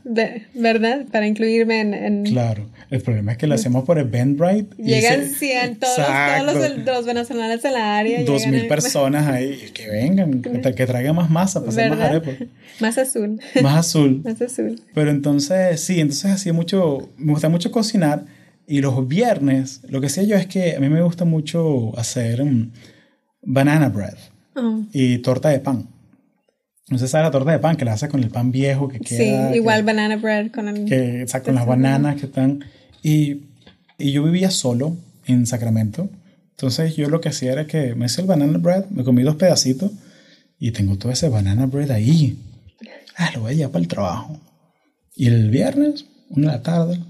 [0.54, 1.06] ¿Verdad?
[1.10, 2.68] Para incluirme en, Claro.
[2.90, 4.82] El problema es que lo hacemos por Eventbrite.
[4.82, 8.24] Llegan 100, todos, todos los, venezolanos en la área.
[8.24, 9.70] Dos mil personas ahí.
[9.72, 12.34] Que vengan, que, traigan más masa para hacer más arepas.
[12.80, 13.40] Más azul.
[13.62, 14.22] Más azul.
[14.24, 14.82] más azul.
[14.94, 18.24] Pero entonces, sí, entonces hacía mucho, me gusta mucho cocinar.
[18.66, 22.44] Y los viernes, lo que hacía yo es que a mí me gusta mucho hacer
[22.44, 22.72] mm,
[23.42, 24.31] banana bread.
[24.54, 24.82] Oh.
[24.92, 25.88] y torta de pan.
[26.88, 29.00] No sé, sabe la torta de pan que la hace con el pan viejo que
[29.00, 29.50] queda.
[29.50, 30.84] Sí, igual banana bread con el.
[30.84, 32.64] Que, con las bananas que están.
[33.02, 33.44] Y,
[33.98, 36.10] y, yo vivía solo en Sacramento.
[36.50, 39.36] Entonces yo lo que hacía era que me hice el banana bread, me comí dos
[39.36, 39.90] pedacitos
[40.58, 42.38] y tengo todo ese banana bread ahí.
[43.16, 44.40] Ah, lo voy a llevar para el trabajo.
[45.16, 47.00] Y el viernes, una de la tarde,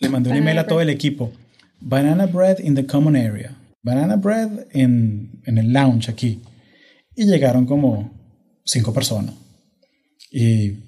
[0.00, 1.32] le mandé un email a todo el equipo.
[1.80, 3.56] Banana bread in the common area.
[3.82, 6.40] banana bread en, en el lounge aquí.
[7.14, 8.10] Y llegaron como
[8.64, 9.34] cinco personas.
[10.30, 10.78] Y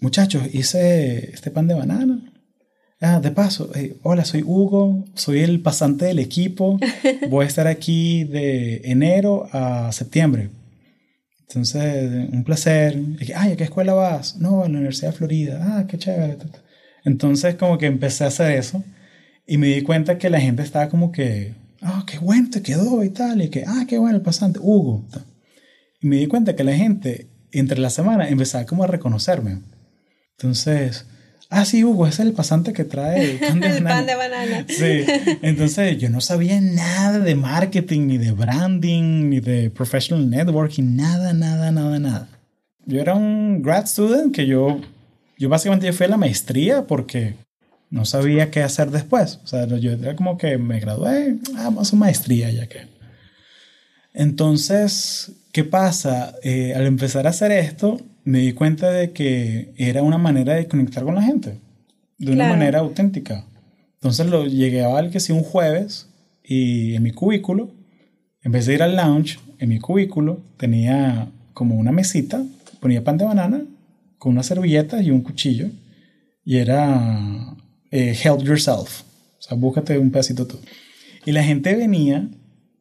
[0.00, 2.26] muchachos, hice este pan de banana.
[3.02, 3.70] Ah, de paso,
[4.02, 6.78] hola, soy Hugo, soy el pasante del equipo.
[7.30, 10.50] Voy a estar aquí de enero a septiembre.
[11.48, 13.00] Entonces, un placer.
[13.34, 14.36] Ay, ¿a qué escuela vas?
[14.36, 15.60] No, a la Universidad de Florida.
[15.62, 16.36] Ah, qué chévere.
[17.04, 18.84] Entonces, como que empecé a hacer eso
[19.46, 23.02] y me di cuenta que la gente estaba como que, ah, qué bueno te quedó
[23.02, 23.42] y tal.
[23.42, 25.04] Y que, ah, qué bueno el pasante, Hugo.
[26.00, 29.60] Y me di cuenta que la gente entre la semana empezaba como a reconocerme.
[30.38, 31.06] Entonces,
[31.50, 34.66] ah, sí, Hugo, ese es el pasante que trae pan de el pan de banana.
[34.68, 35.04] Sí,
[35.42, 41.32] entonces yo no sabía nada de marketing, ni de branding, ni de professional networking, nada,
[41.32, 42.28] nada, nada, nada.
[42.86, 44.80] Yo era un grad student que yo,
[45.38, 47.34] yo básicamente fui a la maestría porque
[47.90, 49.40] no sabía qué hacer después.
[49.44, 52.88] O sea, yo era como que me gradué, ah, vamos a maestría ya que.
[54.14, 56.34] Entonces, ¿qué pasa?
[56.42, 60.66] Eh, al empezar a hacer esto, me di cuenta de que era una manera de
[60.66, 61.58] conectar con la gente,
[62.18, 63.46] de una manera auténtica.
[63.94, 66.08] Entonces lo llegué a que si un jueves
[66.44, 67.70] y en mi cubículo,
[68.42, 72.42] en vez de ir al lounge, en mi cubículo tenía como una mesita,
[72.80, 73.62] ponía pan de banana
[74.18, 75.68] con una servilleta y un cuchillo
[76.44, 77.56] y era
[77.90, 79.02] eh, help yourself,
[79.38, 80.58] o sea, búscate un pedacito tú.
[81.26, 82.28] Y la gente venía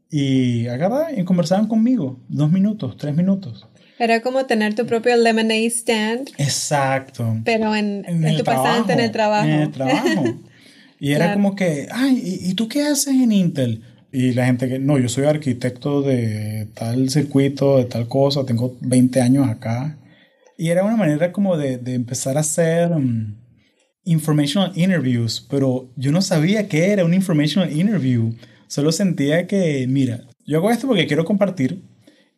[0.09, 3.67] y agarraba y conversaban conmigo, dos minutos, tres minutos.
[3.99, 6.29] Era como tener tu propio lemonade stand.
[6.37, 7.37] Exacto.
[7.43, 9.47] Pero en, en, tu pasante, en el trabajo.
[9.47, 10.23] En el trabajo.
[11.01, 13.83] Y era como que, ay, ¿y, tú qué haces en Intel?
[14.11, 18.75] Y la gente que, no, yo soy arquitecto de tal circuito, de tal cosa, tengo
[18.81, 19.97] 20 años acá.
[20.57, 23.33] Y era una manera como de, de empezar a hacer um,
[24.03, 28.33] informational interviews, pero yo no sabía qué era un informational interview.
[28.69, 31.81] Solo sentía que, mira, yo hago esto porque quiero compartir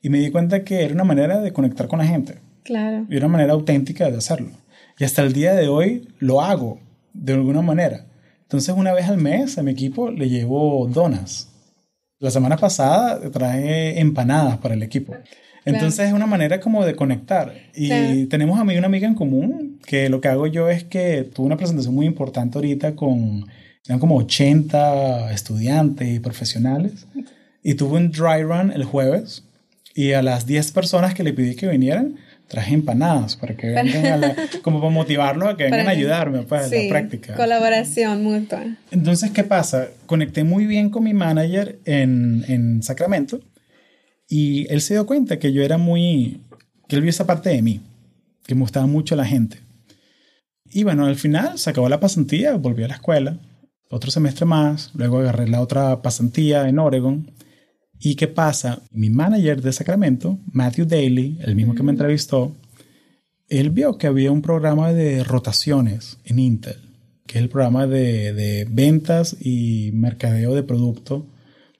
[0.01, 2.39] y me di cuenta que era una manera de conectar con la gente.
[2.63, 3.05] Claro.
[3.09, 4.51] Y una manera auténtica de hacerlo.
[4.97, 6.79] Y hasta el día de hoy lo hago
[7.13, 8.05] de alguna manera.
[8.43, 11.49] Entonces una vez al mes a mi equipo le llevo donas.
[12.17, 15.13] La semana pasada traje empanadas para el equipo.
[15.65, 17.53] Entonces es una manera como de conectar.
[17.75, 21.23] Y tenemos a mí una amiga en común que lo que hago yo es que
[21.23, 23.47] tuve una presentación muy importante ahorita con,
[23.85, 27.07] eran como 80 estudiantes y profesionales.
[27.63, 29.43] Y tuve un dry run el jueves
[29.93, 32.15] y a las 10 personas que le pedí que vinieran,
[32.47, 36.43] traje empanadas para que vengan a la, como para motivarlos a que vengan a ayudarme
[36.43, 37.35] pues, sí, la práctica.
[37.35, 38.77] Colaboración mutua.
[38.91, 39.87] Entonces, ¿qué pasa?
[40.05, 43.39] Conecté muy bien con mi manager en, en Sacramento
[44.27, 46.41] y él se dio cuenta que yo era muy,
[46.87, 47.81] que él vio esa parte de mí,
[48.45, 49.59] que me gustaba mucho la gente.
[50.69, 53.37] Y bueno, al final se acabó la pasantía, volví a la escuela,
[53.91, 57.31] otro semestre más, luego agarré la otra pasantía en Oregon
[58.03, 58.81] ¿Y qué pasa?
[58.91, 62.55] Mi manager de Sacramento, Matthew Daly, el mismo que me entrevistó,
[63.47, 66.77] él vio que había un programa de rotaciones en Intel,
[67.27, 71.27] que es el programa de, de ventas y mercadeo de producto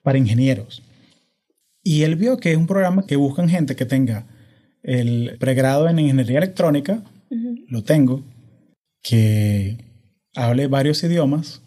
[0.04, 0.84] para ingenieros.
[1.82, 4.28] Y él vio que es un programa que buscan gente que tenga
[4.84, 7.02] el pregrado en ingeniería electrónica,
[7.66, 8.22] lo tengo,
[9.02, 9.78] que
[10.36, 11.61] hable varios idiomas,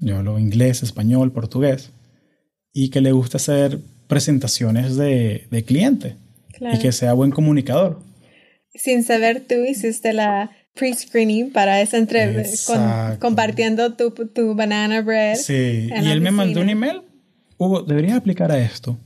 [0.00, 1.90] yo hablo inglés, español, portugués,
[2.72, 6.16] y que le gusta hacer presentaciones de, de cliente
[6.60, 8.02] y que sea buen comunicador.
[8.74, 15.36] Sin saber, tú hiciste la pre-screening para esa entrevista, compartiendo tu, tu, banana bread.
[15.36, 17.02] Sí, y él me mandó un email.
[17.58, 18.98] Hugo, deberías aplicar a esto.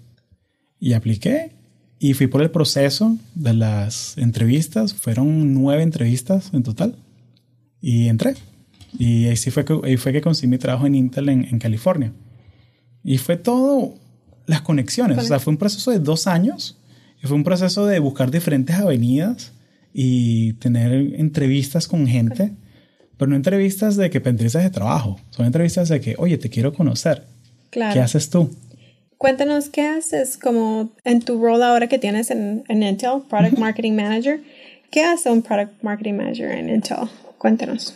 [0.79, 1.53] Y apliqué
[1.99, 4.93] y fui por el proceso de las entrevistas.
[4.95, 6.97] Fueron nueve entrevistas en total.
[7.81, 8.35] Y entré.
[8.99, 11.59] Y ahí sí fue que, ahí fue que conseguí mi trabajo en Intel en, en
[11.59, 12.13] California.
[13.03, 13.95] Y fue todo
[14.47, 15.19] las conexiones.
[15.19, 16.79] O sea, fue un proceso de dos años.
[17.23, 19.53] Y fue un proceso de buscar diferentes avenidas
[19.93, 22.53] y tener entrevistas con gente.
[23.17, 25.21] Pero no entrevistas de que entrevistas de trabajo.
[25.31, 27.25] Son entrevistas de que, oye, te quiero conocer.
[27.71, 27.95] Claro.
[27.95, 28.51] ¿Qué haces tú?
[29.19, 34.41] Cuéntanos qué haces como en tu rol ahora que tienes en, Intel, Product Marketing Manager.
[34.91, 37.09] ¿Qué hace un Product Marketing Manager en Intel?
[37.39, 37.95] Cuéntanos.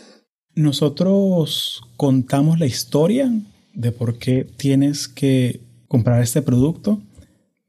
[0.58, 3.32] Nosotros contamos la historia
[3.74, 7.00] de por qué tienes que comprar este producto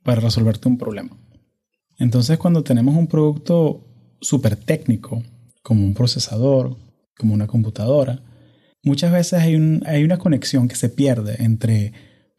[0.02, 1.16] para resolverte un problema.
[2.00, 3.86] Entonces, cuando tenemos un producto
[4.22, 5.22] súper técnico,
[5.62, 6.78] como un procesador,
[7.16, 8.24] como una computadora,
[8.82, 9.54] muchas veces hay,
[10.04, 11.94] una conexión que se pierde entre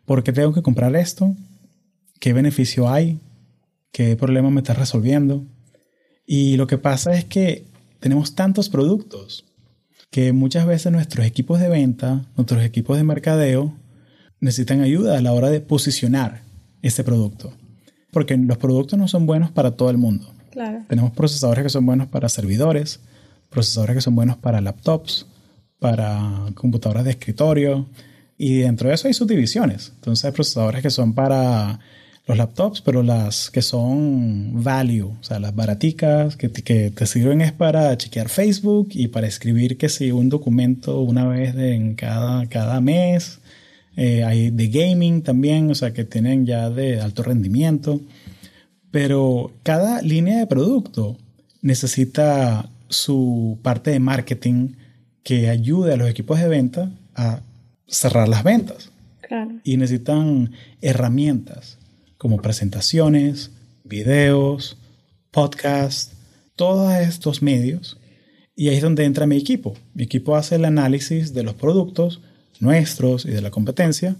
[0.04, 1.36] por qué tengo que comprar esto,
[2.18, 3.20] qué beneficio hay,
[3.92, 5.46] qué problema me está resolviendo.
[6.26, 7.68] Y lo que pasa es que
[8.00, 9.44] tenemos tantos productos
[10.10, 13.74] que muchas veces nuestros equipos de venta, nuestros equipos de mercadeo,
[14.40, 16.42] necesitan ayuda a la hora de posicionar
[16.82, 17.52] este producto.
[18.10, 20.32] Porque los productos no son buenos para todo el mundo.
[20.50, 20.84] Claro.
[20.88, 23.00] Tenemos procesadores que son buenos para servidores,
[23.50, 25.26] procesadores que son buenos para laptops,
[25.78, 27.88] para computadoras de escritorio,
[28.36, 29.92] y dentro de eso hay subdivisiones.
[29.96, 31.78] Entonces hay procesadores que son para
[32.30, 37.06] los laptops, pero las que son value, o sea, las baraticas que te, que te
[37.06, 41.94] sirven es para chequear Facebook y para escribir que si un documento una vez en
[41.96, 43.40] cada, cada mes.
[43.96, 48.00] Eh, hay de gaming también, o sea, que tienen ya de alto rendimiento.
[48.92, 51.16] Pero cada línea de producto
[51.62, 54.74] necesita su parte de marketing
[55.24, 57.40] que ayude a los equipos de venta a
[57.88, 58.90] cerrar las ventas.
[59.20, 59.50] Claro.
[59.64, 61.79] Y necesitan herramientas
[62.20, 63.50] como presentaciones,
[63.82, 64.76] videos,
[65.30, 66.12] podcasts,
[66.54, 67.96] todos estos medios.
[68.54, 69.74] Y ahí es donde entra mi equipo.
[69.94, 72.20] Mi equipo hace el análisis de los productos
[72.60, 74.16] nuestros y de la competencia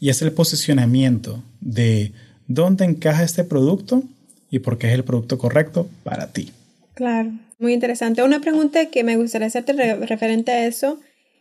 [0.00, 2.12] y hace el posicionamiento de
[2.46, 4.02] dónde encaja este producto
[4.50, 6.52] y por qué es el producto correcto para ti.
[6.94, 8.22] Claro, muy interesante.
[8.22, 9.74] Una pregunta que me gustaría hacerte
[10.06, 10.98] referente a eso,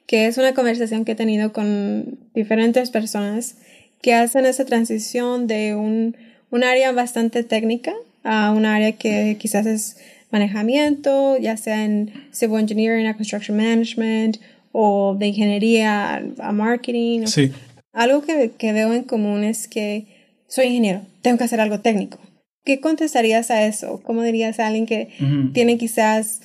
[0.08, 3.56] que es una conversación que he tenido con diferentes personas
[4.02, 6.16] que hacen esa transición de un,
[6.50, 9.98] un área bastante técnica a un área que quizás es
[10.32, 14.38] manejamiento, ya sea en civil engineering, a construction management
[14.72, 17.26] o de ingeniería a marketing.
[17.28, 17.52] Sí.
[17.94, 20.06] Algo que, que veo en común es que
[20.48, 22.20] soy ingeniero, tengo que hacer algo técnico.
[22.64, 24.02] ¿Qué contestarías a eso?
[24.04, 25.10] ¿Cómo dirías a alguien que
[25.54, 26.42] tiene quizás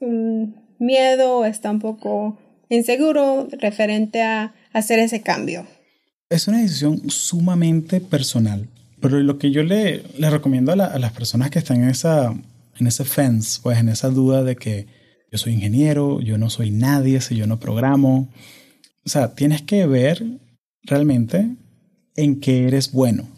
[0.00, 2.36] un miedo o está un poco
[2.68, 5.66] inseguro referente a hacer ese cambio?
[6.32, 8.68] Es una decisión sumamente personal,
[9.00, 12.34] pero lo que yo le, le recomiendo a, a, las personas que están en esa,
[12.78, 14.86] en ese fence, pues en esa duda de que
[15.30, 18.28] yo soy ingeniero, yo no soy nadie si yo no programo.
[19.04, 20.24] O sea, tienes que ver
[20.82, 21.56] realmente
[22.16, 23.28] en qué eres bueno.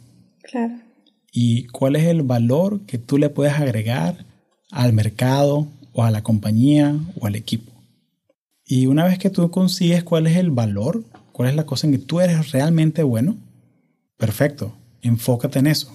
[0.42, 0.84] Claro
[1.36, 4.24] y cuál es el valor que tú le puedes agregar
[4.70, 7.72] al mercado o a la compañía o al equipo.
[8.64, 11.02] Y una vez que tú consigues cuál es el valor,
[11.34, 13.36] cuál es la cosa en que tú eres realmente bueno,
[14.16, 15.92] perfecto, enfócate en eso.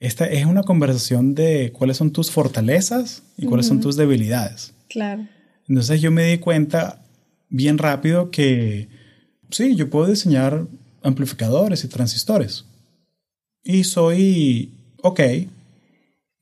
[0.00, 4.74] Esta es una conversación de cuáles son tus fortalezas y cuáles son tus debilidades.
[4.88, 5.28] Claro.
[5.68, 7.04] Entonces yo me di cuenta
[7.48, 8.88] bien rápido que
[9.48, 10.66] sí, yo puedo diseñar
[11.04, 12.64] amplificadores y transistores
[13.62, 15.20] y soy ok.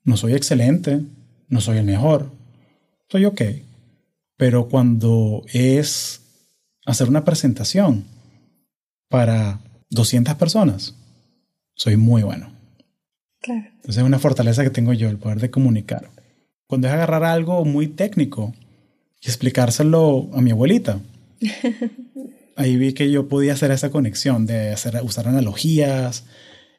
[0.05, 1.03] No soy excelente,
[1.51, 2.33] no soy el mejor,
[3.11, 3.43] soy ok.
[4.39, 6.23] Pero cuando es
[6.87, 8.05] hacer una presentación
[9.09, 10.95] para 200 personas,
[11.75, 12.51] soy muy bueno.
[13.41, 13.67] Claro.
[13.67, 16.11] Entonces es una fortaleza que tengo yo, el poder de comunicar.
[16.67, 18.55] Cuando es agarrar algo muy técnico
[19.21, 21.01] y explicárselo a mi abuelita,
[22.57, 26.25] ahí vi que yo podía hacer esa conexión de hacer, usar analogías,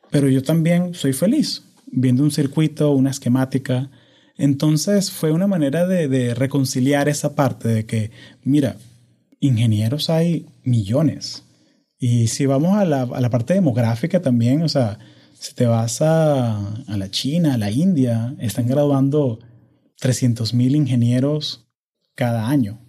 [0.10, 3.89] pero yo también soy feliz viendo un circuito, una esquemática.
[4.38, 8.12] Entonces fue una manera de, de reconciliar esa parte de que,
[8.43, 8.78] mira,
[9.39, 11.43] ingenieros hay millones.
[12.00, 15.00] Y si vamos a la, a la parte demográfica también, o sea,
[15.34, 19.39] si te vas a, a la China, a la India, están graduando
[20.00, 21.67] 300 mil ingenieros
[22.15, 22.80] cada año.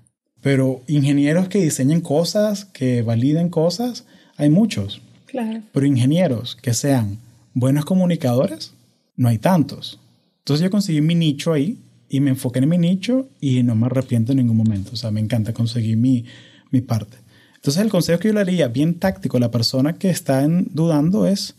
[0.40, 4.06] Pero ingenieros que diseñen cosas, que validen cosas,
[4.36, 5.02] hay muchos.
[5.26, 5.62] Claro.
[5.72, 7.18] Pero ingenieros que sean
[7.54, 8.74] buenos comunicadores,
[9.16, 10.00] no hay tantos.
[10.38, 11.78] Entonces yo conseguí mi nicho ahí
[12.08, 14.92] y me enfoqué en mi nicho y no me arrepiento en ningún momento.
[14.92, 16.24] O sea, me encanta conseguir mi,
[16.70, 17.18] mi parte.
[17.56, 20.68] Entonces el consejo que yo le haría bien táctico a la persona que está en,
[20.72, 21.54] dudando es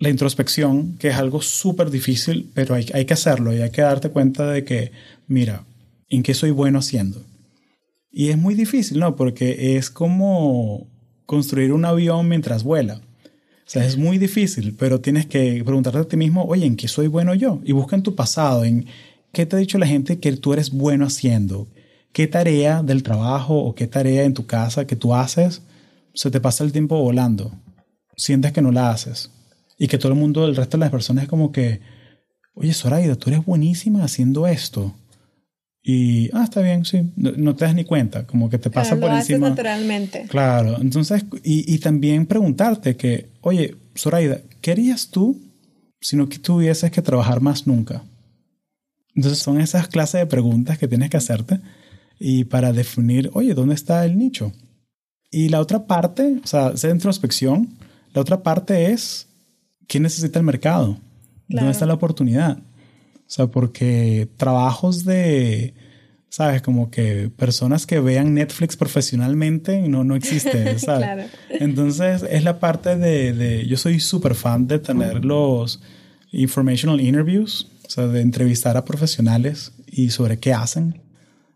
[0.00, 3.82] la introspección, que es algo súper difícil, pero hay, hay que hacerlo y hay que
[3.82, 4.92] darte cuenta de que,
[5.26, 5.64] mira,
[6.08, 7.24] ¿en qué soy bueno haciendo?
[8.10, 9.16] Y es muy difícil, ¿no?
[9.16, 10.88] Porque es como
[11.26, 13.00] construir un avión mientras vuela.
[13.68, 16.88] O sea, es muy difícil, pero tienes que preguntarte a ti mismo, oye, ¿en qué
[16.88, 17.60] soy bueno yo?
[17.64, 18.86] Y busca en tu pasado, en
[19.38, 21.68] qué te ha dicho la gente que tú eres bueno haciendo.
[22.12, 25.62] ¿Qué tarea del trabajo o qué tarea en tu casa que tú haces
[26.12, 27.52] se te pasa el tiempo volando?
[28.16, 29.30] Sientes que no la haces.
[29.78, 31.80] Y que todo el mundo, el resto de las personas es como que,
[32.54, 34.96] oye, Zoraida, tú eres buenísima haciendo esto.
[35.84, 38.96] Y, ah, está bien, sí, no, no te das ni cuenta, como que te pasa
[38.96, 39.50] Claro, por lo haces encima.
[39.50, 40.26] naturalmente.
[40.28, 45.40] Claro, entonces, y, y también preguntarte que, oye, Zoraida, ¿qué harías tú
[46.00, 48.02] si no que tuvieses que trabajar más nunca?
[49.18, 51.58] Entonces son esas clases de preguntas que tienes que hacerte
[52.20, 54.52] y para definir, oye, ¿dónde está el nicho?
[55.28, 57.68] Y la otra parte, o sea, esa introspección,
[58.14, 59.26] la otra parte es,
[59.88, 61.00] ¿qué necesita el mercado?
[61.48, 61.64] Claro.
[61.64, 62.58] ¿Dónde está la oportunidad?
[62.58, 65.74] O sea, porque trabajos de,
[66.28, 66.62] ¿sabes?
[66.62, 71.06] Como que personas que vean Netflix profesionalmente no, no existe, ¿sabes?
[71.06, 71.24] claro.
[71.50, 75.80] Entonces es la parte de, de yo soy súper fan de tener los
[76.30, 81.00] informational interviews, o sea, de entrevistar a profesionales y sobre qué hacen.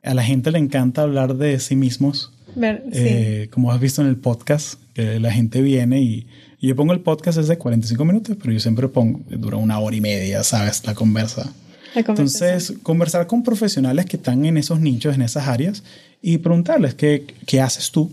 [0.02, 4.16] A la gente le encanta hablar de sí mismos, eh, como has visto en el
[4.16, 6.26] podcast, que la gente viene y,
[6.60, 9.96] yo pongo el podcast es de 45 minutos, pero yo siempre pongo, dura una hora
[9.96, 10.86] y media, ¿sabes?
[10.86, 11.52] La conversa.
[11.92, 15.82] Entonces, conversar con profesionales que están en esos nichos, en esas áreas,
[16.22, 18.12] y preguntarles qué, qué haces tú.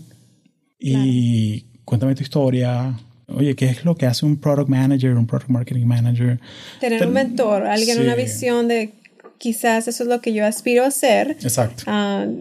[0.80, 2.98] Y cuéntame tu historia.
[3.34, 6.40] Oye, ¿qué es lo que hace un product manager, un product marketing manager?
[6.80, 8.92] Tener un mentor, alguien, una visión de
[9.38, 11.32] quizás eso es lo que yo aspiro a hacer.
[11.40, 11.84] Exacto.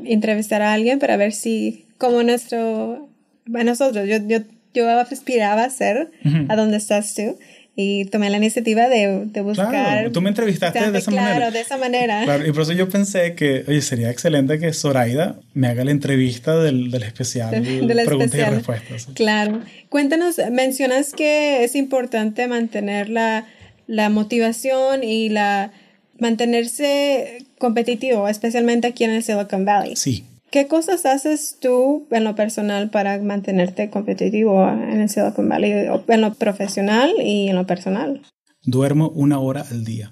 [0.05, 3.09] entrevistar a alguien para ver si, como nuestro,
[3.53, 4.39] a nosotros, yo, yo,
[4.73, 6.11] yo aspiraba a ser
[6.47, 7.37] a donde estás tú
[7.81, 9.69] y tomé la iniciativa de, de buscar.
[9.69, 11.35] Claro, tú me entrevistaste de esa manera.
[11.37, 12.23] Claro, de esa manera.
[12.25, 15.91] Claro, y por eso yo pensé que, oye, sería excelente que Zoraida me haga la
[15.91, 19.07] entrevista del, del especial de, preguntas y respuestas.
[19.13, 19.61] Claro.
[19.87, 23.45] Cuéntanos, mencionas que es importante mantener la,
[23.87, 25.71] la motivación y la
[26.19, 29.95] mantenerse competitivo, especialmente aquí en el Silicon Valley.
[29.95, 30.25] Sí.
[30.51, 36.21] ¿Qué cosas haces tú en lo personal para mantenerte competitivo en el Silicon Valley, en
[36.21, 38.21] lo profesional y en lo personal?
[38.63, 40.11] Duermo una hora al día.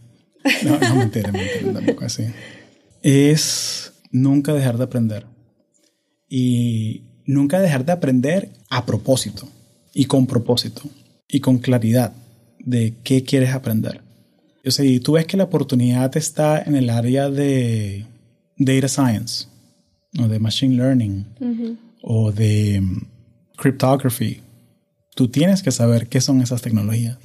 [0.64, 2.26] No, no mentira, mentira, tampoco así.
[3.02, 5.26] Es nunca dejar de aprender.
[6.30, 9.48] Y nunca dejar de aprender a propósito
[9.94, 10.84] y con propósito
[11.28, 12.14] y con claridad
[12.60, 14.02] de qué quieres aprender.
[14.66, 18.06] O sea, y tú ves que la oportunidad está en el área de
[18.58, 19.48] data science
[20.20, 21.26] o de machine learning
[22.02, 23.02] o de um,
[23.58, 24.42] cryptography,
[25.16, 27.18] tú tienes que saber qué son esas tecnologías.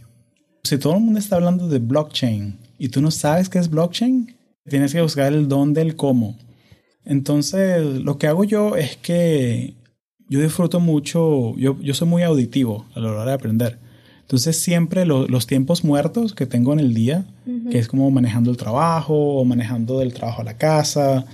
[0.64, 4.34] Si todo el mundo está hablando de blockchain y tú no sabes qué es blockchain,
[4.68, 6.36] tienes que buscar el dónde, el cómo.
[7.04, 9.74] Entonces, lo que hago yo es que
[10.28, 13.78] yo disfruto mucho, yo, yo soy muy auditivo a la hora de aprender.
[14.20, 17.26] Entonces, siempre los tiempos muertos que tengo en el día,
[17.70, 21.26] que es como manejando el trabajo o manejando del trabajo a la casa,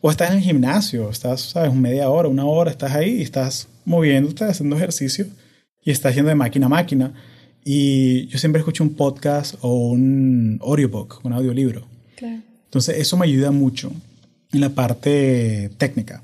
[0.00, 3.68] o estás en el gimnasio, estás, sabes, media hora, una hora, estás ahí y estás
[3.84, 5.26] moviéndote, haciendo ejercicio
[5.84, 7.14] y estás yendo de máquina a máquina.
[7.64, 11.86] Y yo siempre escucho un podcast o un audiobook, un audiolibro.
[12.64, 13.92] Entonces eso me ayuda mucho
[14.52, 16.22] en la parte técnica.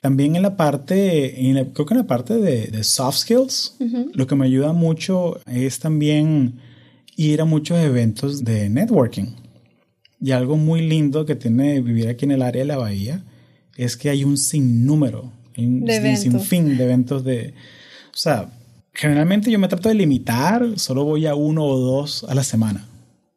[0.00, 3.76] También en la parte, en creo que en la parte de, soft skills,
[4.12, 6.60] lo que me ayuda mucho es también
[7.16, 9.43] ir a muchos eventos de networking.
[10.24, 13.22] Y algo muy lindo que tiene vivir aquí en el área de la bahía
[13.76, 17.52] es que hay un sinnúmero, un de sinfín de eventos de...
[18.06, 18.48] O sea,
[18.94, 22.88] generalmente yo me trato de limitar, solo voy a uno o dos a la semana.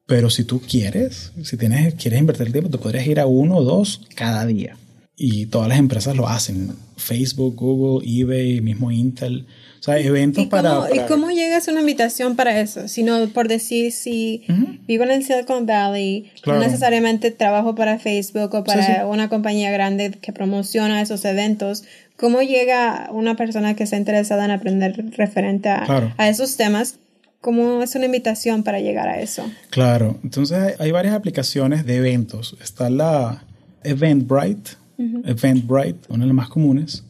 [0.05, 3.63] Pero si tú quieres, si tienes, quieres invertir tiempo, te podrías ir a uno o
[3.65, 4.77] dos cada día.
[5.17, 6.71] Y todas las empresas lo hacen.
[6.95, 9.45] Facebook, Google, eBay, mismo Intel.
[9.87, 12.89] Sea, eventos ¿Y para, ¿Y cómo llegas a una invitación para eso?
[12.89, 14.43] Sino por decir, si
[14.85, 20.11] vivo en el Silicon Valley, no necesariamente trabajo para Facebook o para una compañía grande
[20.11, 21.85] que promociona esos eventos,
[22.17, 26.99] ¿cómo llega una persona que está interesada en aprender referente a, a esos temas?
[27.39, 29.49] ¿Cómo es una invitación para llegar a eso?
[29.69, 32.57] Claro, entonces hay, varias aplicaciones de eventos.
[32.61, 33.45] Está la
[33.85, 37.05] Eventbrite, Eventbrite, una de las más comunes.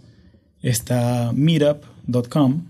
[0.62, 2.64] Está Meetup, Meetup.com.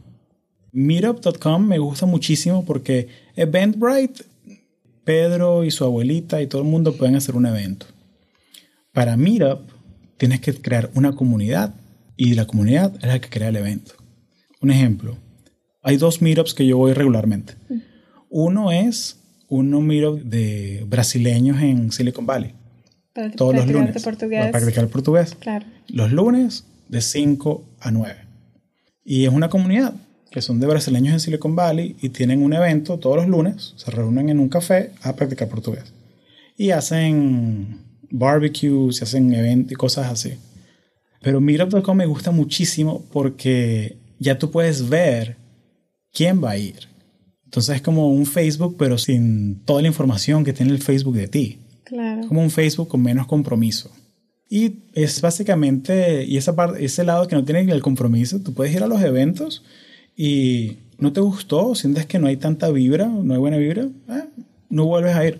[0.71, 4.25] Meetup.com me gusta muchísimo porque Eventbrite,
[5.03, 7.85] Pedro y su abuelita y todo el mundo pueden hacer un evento.
[8.91, 9.61] Para Meetup
[10.17, 11.73] tienes que crear una comunidad
[12.15, 13.93] y la comunidad es la que crea el evento.
[14.59, 15.17] Un ejemplo,
[15.83, 17.53] hay dos meetups que yo voy regularmente.
[18.29, 22.53] Uno es un meetup de brasileños en Silicon Valley.
[23.35, 24.03] todos los lunes.
[24.03, 24.39] Portugués.
[24.39, 25.35] Para practicar portugués.
[25.39, 25.65] Claro.
[25.87, 28.26] Los lunes de 5 a 9.
[29.09, 29.93] Y es una comunidad
[30.29, 33.89] que son de brasileños en Silicon Valley y tienen un evento todos los lunes, se
[33.89, 35.93] reúnen en un café a practicar portugués.
[36.57, 40.33] Y hacen barbecues, se hacen eventos y cosas así.
[41.21, 45.37] Pero Meetup.com me gusta muchísimo porque ya tú puedes ver
[46.11, 46.89] quién va a ir.
[47.45, 51.29] Entonces es como un Facebook, pero sin toda la información que tiene el Facebook de
[51.29, 51.59] ti.
[51.85, 52.27] Claro.
[52.27, 53.89] Como un Facebook con menos compromiso.
[54.49, 58.73] Y es básicamente, y esa parte, ese lado que no tiene el compromiso, tú puedes
[58.73, 59.63] ir a los eventos
[60.15, 64.29] y no te gustó, sientes que no hay tanta vibra, no hay buena vibra, eh,
[64.69, 65.39] no vuelves a ir.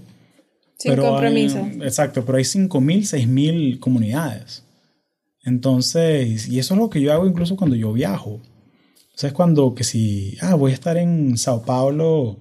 [0.78, 1.58] Sin compromiso.
[1.82, 4.64] exacto, pero hay 5.000, 6.000 comunidades.
[5.44, 8.32] Entonces, y eso es lo que yo hago incluso cuando yo viajo.
[8.32, 12.38] O sea, es cuando que si, ah, voy a estar en Sao Paulo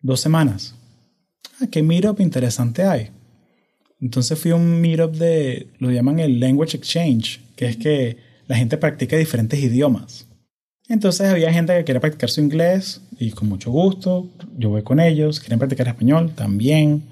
[0.00, 0.74] dos semanas.
[1.60, 3.10] Ah, qué meetup interesante hay
[4.00, 8.56] Entonces fui a un meetup de, lo llaman el Language Exchange, que es que la
[8.56, 10.26] gente practica diferentes idiomas.
[10.88, 15.00] Entonces había gente que quería practicar su inglés y con mucho gusto, yo voy con
[15.00, 17.02] ellos, quieren practicar español también.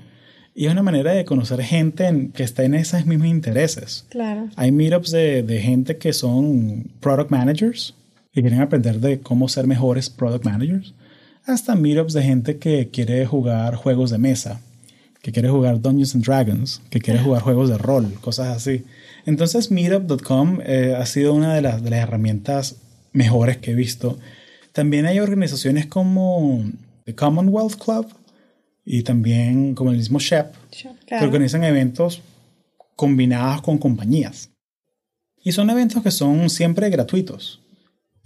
[0.54, 4.06] Y es una manera de conocer gente que está en esos mismos intereses.
[4.08, 4.48] Claro.
[4.56, 7.94] Hay meetups de, de gente que son product managers
[8.32, 10.94] y quieren aprender de cómo ser mejores product managers.
[11.44, 14.62] Hasta meetups de gente que quiere jugar juegos de mesa,
[15.22, 18.84] que quiere jugar Dungeons and Dragons, que quiere jugar juegos de rol, cosas así.
[19.24, 22.76] Entonces, meetup.com eh, ha sido una de las, de las herramientas
[23.12, 24.18] mejores que he visto.
[24.72, 26.64] También hay organizaciones como
[27.04, 28.06] The Commonwealth Club,
[28.88, 30.54] y también como el mismo SHEP,
[31.06, 32.22] que organizan eventos
[32.94, 34.50] combinados con compañías.
[35.42, 37.60] Y son eventos que son siempre gratuitos.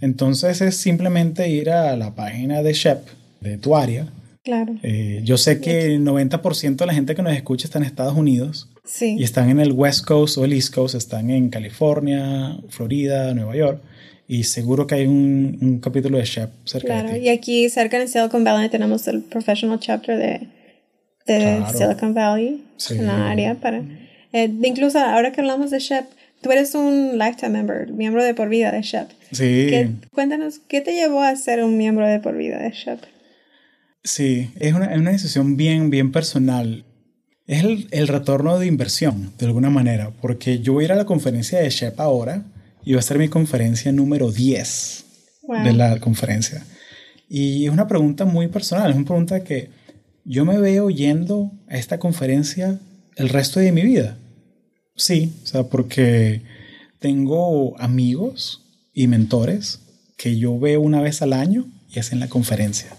[0.00, 3.08] Entonces es simplemente ir a la página de SHEP
[3.40, 4.12] de tu área.
[4.42, 4.74] Claro.
[4.82, 8.16] Eh, yo sé que el 90% de la gente que nos escucha está en Estados
[8.16, 8.68] Unidos.
[8.84, 9.16] Sí.
[9.18, 13.54] Y están en el West Coast o el East Coast, están en California, Florida, Nueva
[13.56, 13.82] York.
[14.26, 17.08] Y seguro que hay un, un capítulo de Shep cerca claro.
[17.10, 17.26] de ti.
[17.26, 20.48] y aquí cerca en Silicon Valley tenemos el Professional Chapter de,
[21.26, 21.76] de Claro.
[21.76, 22.94] Silicon Valley, Sí.
[22.94, 23.56] en la área.
[23.56, 23.82] para
[24.32, 26.04] eh, Incluso ahora que hablamos de Shep,
[26.40, 29.08] tú eres un lifetime member, miembro de por vida de Shep.
[29.32, 33.00] Sí, ¿Qué- cuéntanos, ¿qué te llevó a ser un miembro de por vida de Shep?
[34.04, 36.84] Sí, es una, es una decisión bien, bien personal.
[37.46, 40.96] Es el, el retorno de inversión, de alguna manera, porque yo voy a ir a
[40.96, 42.44] la conferencia de Shep ahora
[42.84, 45.06] y va a ser mi conferencia número 10
[45.42, 45.64] Wow.
[45.64, 46.64] de la conferencia.
[47.28, 49.70] Y es una pregunta muy personal, es una pregunta que
[50.24, 52.78] yo me veo yendo a esta conferencia
[53.16, 54.16] el resto de mi vida.
[54.94, 56.42] Sí, o sea, porque
[57.00, 59.80] tengo amigos y mentores
[60.16, 62.90] que yo veo una vez al año y hacen la conferencia.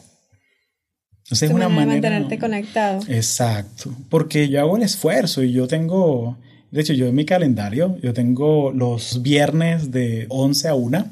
[1.32, 3.02] Entonces es una manera de mantenerte conectado.
[3.08, 6.38] Exacto, porque yo hago el esfuerzo y yo tengo,
[6.72, 11.06] de hecho yo en mi calendario, yo tengo los viernes de 11 a 1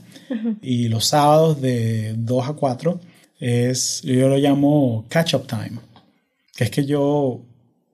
[0.61, 2.99] y los sábados de 2 a 4,
[3.39, 5.79] es, yo lo llamo catch up time,
[6.53, 7.39] que es que yo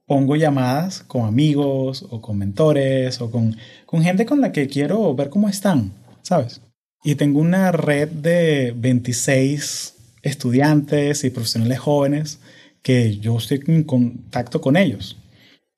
[0.08, 3.56] pongo llamadas con amigos o con mentores o con,
[3.86, 5.92] con gente con la que quiero ver cómo están,
[6.24, 6.60] ¿sabes?
[7.04, 9.95] Y tengo una red de 26
[10.26, 12.40] estudiantes y profesionales jóvenes
[12.82, 15.18] que yo estoy en contacto con ellos.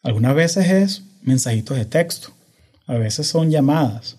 [0.04, 2.30] Algunas veces es mensajitos de texto,
[2.86, 4.18] a veces son llamadas,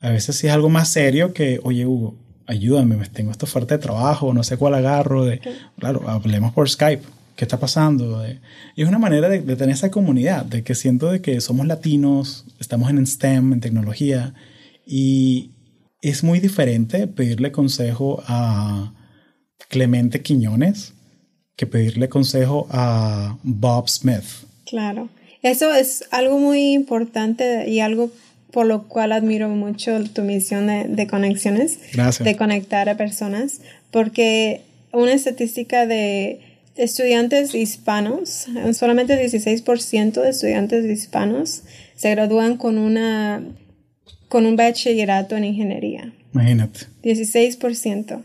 [0.00, 2.16] a veces sí es algo más serio que, oye Hugo,
[2.46, 5.40] ayúdame, me tengo esta oferta de trabajo, no sé cuál agarro, de,
[5.78, 7.04] claro, hablemos por Skype,
[7.36, 8.18] ¿qué está pasando?
[8.20, 8.40] De-
[8.74, 11.66] y es una manera de, de tener esa comunidad, de que siento de que somos
[11.66, 14.34] latinos, estamos en STEM, en tecnología,
[14.84, 15.52] y
[16.02, 18.94] es muy diferente pedirle consejo a
[19.70, 20.92] Clemente Quiñones
[21.56, 24.24] que pedirle consejo a Bob Smith.
[24.66, 25.08] Claro.
[25.42, 28.10] Eso es algo muy importante y algo
[28.50, 32.24] por lo cual admiro mucho tu misión de, de conexiones, Gracias.
[32.24, 33.60] de conectar a personas,
[33.90, 34.62] porque
[34.92, 36.40] una estadística de
[36.76, 41.62] estudiantes hispanos, solamente 16% de estudiantes hispanos
[41.94, 43.42] se gradúan con una
[44.28, 46.12] con un bachillerato en ingeniería.
[46.32, 46.86] Imagínate.
[47.02, 48.22] 16%.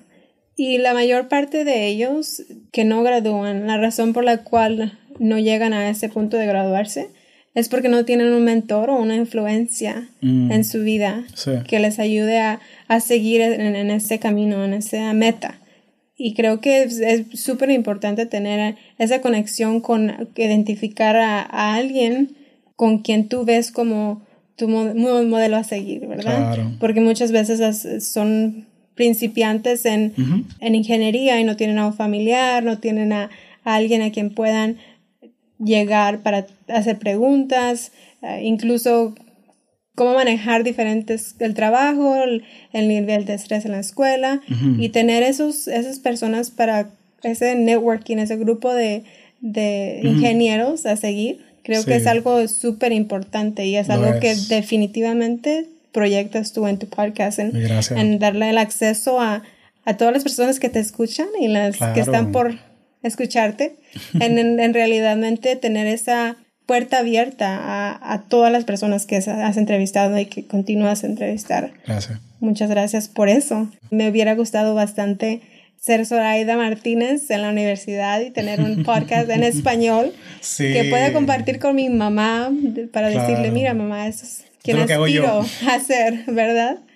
[0.57, 5.37] Y la mayor parte de ellos que no gradúan, la razón por la cual no
[5.39, 7.09] llegan a ese punto de graduarse
[7.53, 10.51] es porque no tienen un mentor o una influencia Mm.
[10.51, 11.51] en su vida Sí.
[11.67, 15.59] que les ayude a, a seguir en, en ese camino, en esa meta.
[16.17, 22.35] Y creo que es súper importante tener esa conexión con identificar a, a alguien
[22.77, 24.21] con quien tú ves como
[24.57, 26.53] tu mo- mo- modelo a seguir, ¿verdad?
[26.55, 26.71] Claro.
[26.79, 28.65] Porque muchas veces son
[28.95, 30.13] principiantes en,
[30.59, 33.29] en ingeniería y no tienen a un familiar, no tienen a,
[33.63, 34.77] a alguien a quien puedan
[35.59, 37.91] llegar para hacer preguntas,
[38.21, 39.15] eh, incluso
[39.95, 42.43] cómo manejar diferentes el trabajo, el,
[42.73, 44.41] el nivel de estrés en la escuela
[44.77, 46.89] y tener esos, esas personas para
[47.23, 49.03] ese networking, ese grupo de,
[49.39, 51.45] de ingenieros a seguir.
[51.63, 55.67] Creo que es algo súper importante y es Lo algo que definitivamente
[55.99, 59.41] proyectas tú en tu podcast, en, darle el acceso a,
[59.85, 61.93] a todas las personas que te escuchan y las Claro.
[61.95, 62.59] que están por
[63.01, 63.75] escucharte,
[64.19, 66.35] en, en, en realmente tener esa
[66.65, 71.71] puerta abierta a, a todas las personas que has- entrevistado y que continúas a entrevistar.
[71.85, 72.19] Gracias.
[72.39, 73.69] Muchas gracias por eso.
[73.91, 75.41] Me hubiera gustado bastante
[75.79, 80.73] ser Zoraida Martínez en la universidad y tener un podcast en español Sí.
[80.73, 82.51] que pueda compartir con mi mamá
[82.91, 83.27] para Claro.
[83.27, 85.23] decirle, mira mamá, eso es quien es lo que hago yo".
[85.23, 86.79] aspiro a hacer, ¿verdad?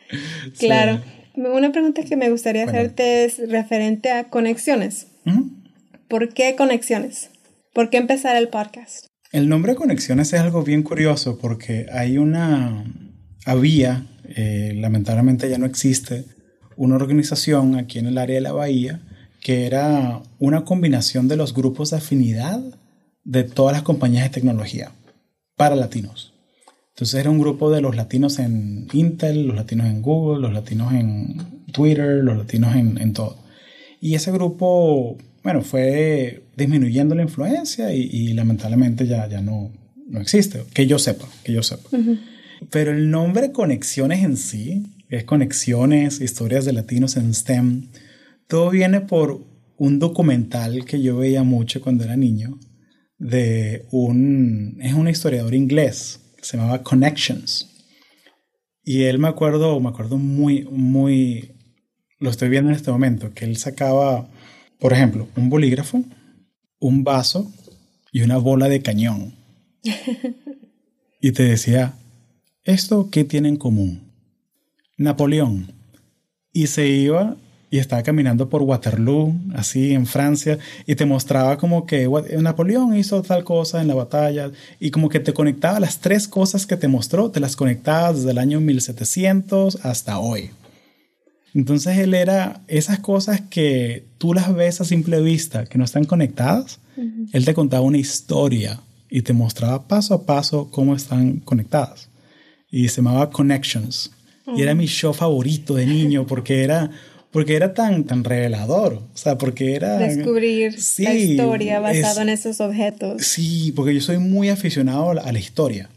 [0.55, 0.65] Sí.
[0.65, 1.03] Claro.
[1.35, 5.05] Una pregunta que me gustaría hacerte es referente a conexiones.
[6.07, 7.29] ¿Por qué conexiones?
[7.75, 9.05] ¿Por qué empezar el podcast?
[9.31, 12.83] El nombre Conexiones es algo bien curioso porque hay una,
[13.45, 16.25] había, eh, lamentablemente ya no existe,
[16.75, 19.01] una organización aquí en el área de la Bahía
[19.41, 22.59] que era una combinación de los grupos de afinidad
[23.23, 24.91] de todas las compañías de tecnología
[25.55, 26.28] para latinos.
[26.99, 30.91] Entonces era un grupo de los latinos en Intel, los latinos en Google, los latinos
[30.91, 31.37] en
[31.71, 33.37] Twitter, los latinos en, en todo.
[34.01, 39.71] Y ese grupo, bueno, fue disminuyendo la influencia y, lamentablemente ya, ya no,
[40.09, 41.89] no existe, que yo sepa, que yo sepa.
[42.69, 47.87] Pero el nombre Conexiones en sí, es Conexiones, Historias de Latinos en STEM,
[48.45, 49.39] todo viene por
[49.77, 52.59] un documental que yo veía mucho cuando era niño,
[53.17, 57.69] de un, es un historiador inglés, se llamaba Connections.
[58.83, 61.51] Y él me acuerdo, me acuerdo muy, muy,
[62.19, 64.29] lo estoy viendo en este momento, que él sacaba,
[64.79, 66.03] por ejemplo, un bolígrafo,
[66.79, 67.51] un vaso
[68.11, 69.35] y una bola de cañón.
[71.21, 71.93] y te decía,
[72.63, 74.11] ¿esto qué tiene en común?
[74.97, 75.73] Napoleón.
[76.51, 77.37] Y se iba
[77.71, 80.57] y estaba caminando por Waterloo, así en Francia,
[80.87, 82.09] y te mostraba como que
[82.39, 86.65] Napoleón hizo tal cosa en la batalla, y como que te conectaba las tres cosas
[86.65, 90.51] que te mostró, te las conectaba desde el año 1700 hasta hoy.
[91.53, 96.05] Entonces él era esas cosas que tú las ves a simple vista, que no están
[96.05, 96.79] conectadas,
[97.31, 102.09] él te contaba una historia y te mostraba paso a paso cómo están conectadas.
[102.69, 104.11] Y se llamaba Connections.
[104.55, 106.89] Y era mi show favorito de niño porque era
[107.31, 109.97] porque era tan, tan revelador, o sea, porque era...
[109.97, 113.23] Descubrir la historia basada en esos objetos.
[113.23, 115.89] Sí, porque yo soy muy aficionado a la, historia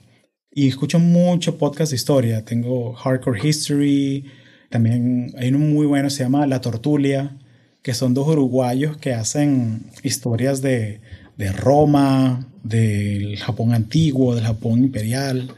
[0.50, 2.44] y escucho mucho podcast de historia.
[2.44, 4.26] Tengo Hardcore History,
[4.68, 7.36] también hay uno muy bueno, se llama La Tortulia,
[7.82, 11.00] que son dos uruguayos que hacen historias de,
[11.38, 15.54] de Roma, del Japón antiguo, del Japón imperial.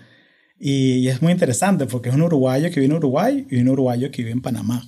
[0.60, 3.68] Y, y, es muy interesante porque es un uruguayo que vive en Uruguay y un
[3.68, 4.84] uruguayo que vive en Panamá.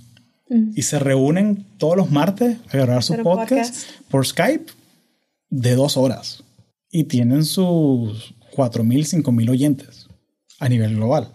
[0.49, 4.73] Y se reúnen todos los martes a grabar su podcast, por Skype
[5.51, 6.45] de dos horas.
[6.91, 10.07] Y tienen sus 4.000, 5.000 oyentes
[10.59, 11.29] a nivel global.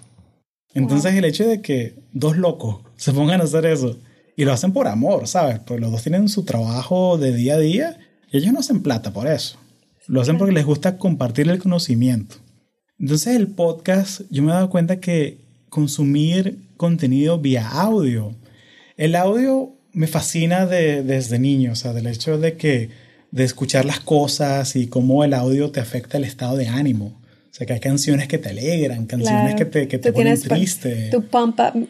[0.74, 3.98] Entonces el hecho de que dos locos se pongan a hacer eso
[4.38, 5.60] y lo hacen por amor, ¿sabes?
[5.60, 8.00] Porque los dos tienen su trabajo de día a día
[8.32, 9.58] y ellos no hacen plata por eso.
[10.08, 12.38] Lo hacen porque les gusta compartir el conocimiento.
[12.98, 18.36] Entonces el podcast, yo me he dado cuenta que consumir contenido vía audio
[19.02, 22.90] el audio me fascina desde niño, o sea, del hecho de que
[23.32, 27.20] de escuchar las cosas y cómo el audio te afecta el estado de ánimo.
[27.50, 31.10] O sea, que hay canciones que te alegran, canciones que te, que te ponen triste.
[31.10, 31.88] Tu pump up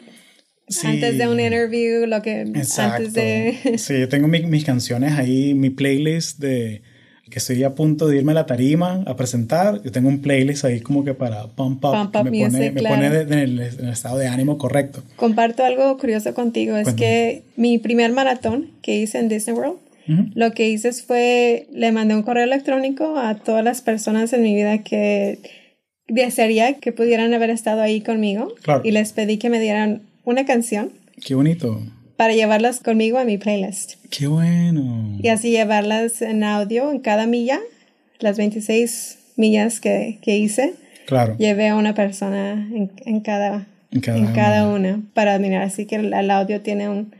[0.84, 3.76] antes de un interview, lo que antes de...
[3.76, 6.80] sí, yo tengo mis canciones ahí, mi playlist de
[7.32, 10.66] que estoy a punto de irme a la tarima a presentar, yo tengo un playlist
[10.66, 14.58] ahí como que para pump up, me, pone, me pone en, el, estado de ánimo
[14.58, 15.02] correcto.
[15.16, 19.78] Comparto algo curioso contigo, es que mi primer maratón que hice en Disney World,
[20.34, 24.54] lo que hice fue, le mandé un correo electrónico a todas las personas en mi
[24.54, 25.38] vida que
[26.08, 28.52] desearía que pudieran haber estado ahí conmigo
[28.84, 30.92] y les pedí que me dieran una canción.
[31.24, 31.80] Qué bonito
[32.22, 33.94] para llevarlas conmigo a mi playlist.
[34.08, 35.18] ¡Qué bueno!
[35.20, 37.58] Y así llevarlas en audio en cada milla,
[38.20, 40.74] las 26 millas que, que hice.
[41.08, 41.36] Claro.
[41.36, 45.02] Llevé a una persona en, en cada, en cada, una.
[45.14, 45.62] para admirar.
[45.62, 47.12] Así que el, audio tiene un,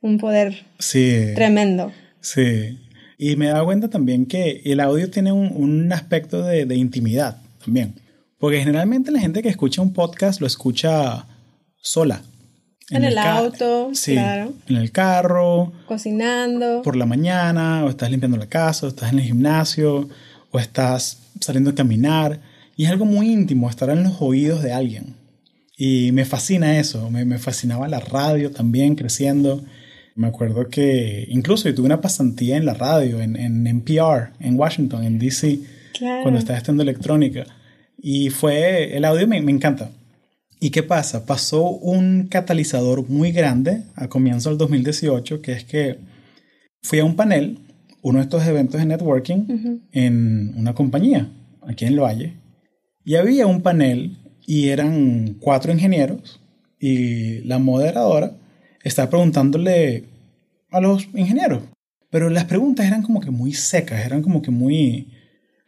[0.00, 1.32] un poder sí.
[1.34, 1.92] tremendo.
[2.22, 2.78] Sí.
[3.18, 6.76] Y me he dado cuenta también que el audio tiene un, un aspecto de, de
[6.76, 7.96] intimidad también.
[8.38, 11.26] Porque generalmente la gente que escucha un podcast lo escucha
[11.82, 12.22] sola.
[12.90, 14.52] En, el, auto, sí, claro.
[14.68, 15.72] En el carro.
[15.88, 16.82] Cocinando.
[16.82, 20.08] Por la mañana, o estás limpiando la casa, o estás en el gimnasio,
[20.52, 22.40] o estás saliendo a caminar.
[22.76, 25.16] Y es algo muy íntimo, estar en los oídos de alguien.
[25.76, 29.64] Y me fascina eso, me, me fascinaba la radio también creciendo.
[30.14, 34.58] Me acuerdo que incluso yo tuve una pasantía en la radio, en, en NPR, en
[34.58, 35.58] Washington, en DC,
[36.22, 37.46] cuando estaba estudiando electrónica.
[38.00, 39.90] Y fue, el audio me, me encanta.
[40.58, 41.26] ¿Y qué pasa?
[41.26, 45.98] Pasó un catalizador muy grande a comienzo del 2018, que es que
[46.82, 47.58] fui a un panel,
[48.02, 51.30] uno de estos eventos de networking, en una compañía,
[51.62, 52.34] aquí en el Valle,
[53.04, 56.40] y había un panel y eran cuatro ingenieros
[56.78, 58.36] y la moderadora
[58.82, 60.04] estaba preguntándole
[60.70, 61.64] a los ingenieros,
[62.10, 65.12] pero las preguntas eran como que muy secas, eran como que muy,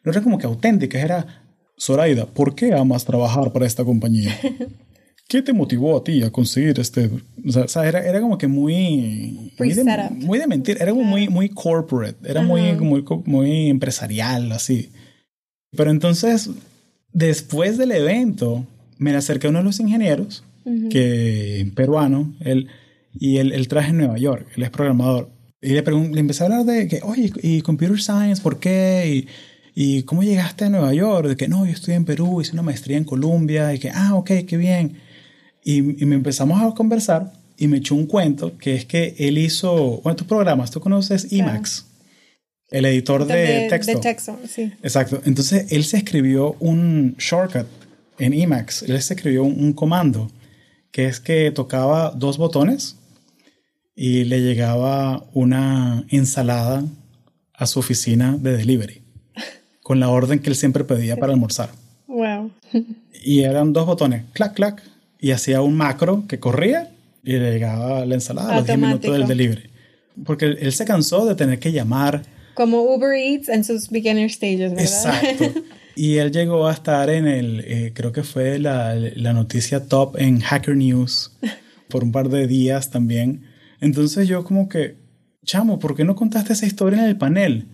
[0.03, 1.45] no eran como que auténticas, era,
[1.79, 4.39] Zoraida, ¿por qué amas trabajar para esta compañía?
[5.29, 7.11] ¿Qué te motivó a ti a conseguir este?
[7.47, 9.53] O sea, era, era como que muy...
[9.59, 14.51] Muy de, muy de, mentir, era como muy, muy corporate, era muy, muy, muy empresarial,
[14.53, 14.91] así.
[15.76, 16.49] Pero entonces,
[17.12, 18.66] después del evento,
[18.97, 20.45] me acerqué a uno de los ingenieros,
[20.91, 22.68] que peruano, él,
[23.12, 25.29] y él, él traje en Nueva York, él es programador.
[25.61, 29.05] Y le, le empecé a hablar de que, oye, ¿y Computer Science por qué?
[29.14, 29.29] Y,
[29.81, 31.29] ¿Y cómo llegaste a Nueva York?
[31.29, 34.16] De que no, yo estudié en Perú, hice una maestría en Colombia, y que, ah,
[34.16, 34.99] ok, qué bien.
[35.62, 39.39] Y, y me empezamos a conversar y me echó un cuento que es que él
[39.39, 41.87] hizo, bueno, tus programas, tú conoces Emacs,
[42.72, 43.93] el editor de, texto.
[43.93, 44.72] De texto, sí.
[44.83, 45.22] Exacto.
[45.24, 47.68] Entonces él se escribió un shortcut
[48.18, 50.29] en Emacs, él se escribió un comando
[50.91, 52.97] que es que tocaba dos botones
[53.95, 56.85] y le llegaba una ensalada
[57.55, 59.08] a su oficina de delivery
[59.89, 61.70] con la orden que él siempre pedía para almorzar.
[62.09, 62.51] Wow.
[63.24, 64.82] Y eran dos botones, clac, clac,
[65.18, 66.91] y hacía un macro que corría
[67.24, 69.70] y le llegaba la ensalada a los 10 minutos del delivery.
[70.26, 72.20] Porque él, se cansó de tener que llamar.
[72.53, 74.82] Como Uber Eats en sus beginner stages, ¿verdad?
[74.82, 75.62] Exacto.
[75.97, 80.16] Y él llegó a estar en el, eh, creo que fue la, la noticia top
[80.18, 81.32] en Hacker News
[81.89, 83.47] por un par de días también.
[83.80, 84.97] Entonces yo como que,
[85.47, 87.66] chamo, ¿por qué no contaste esa historia en el panel?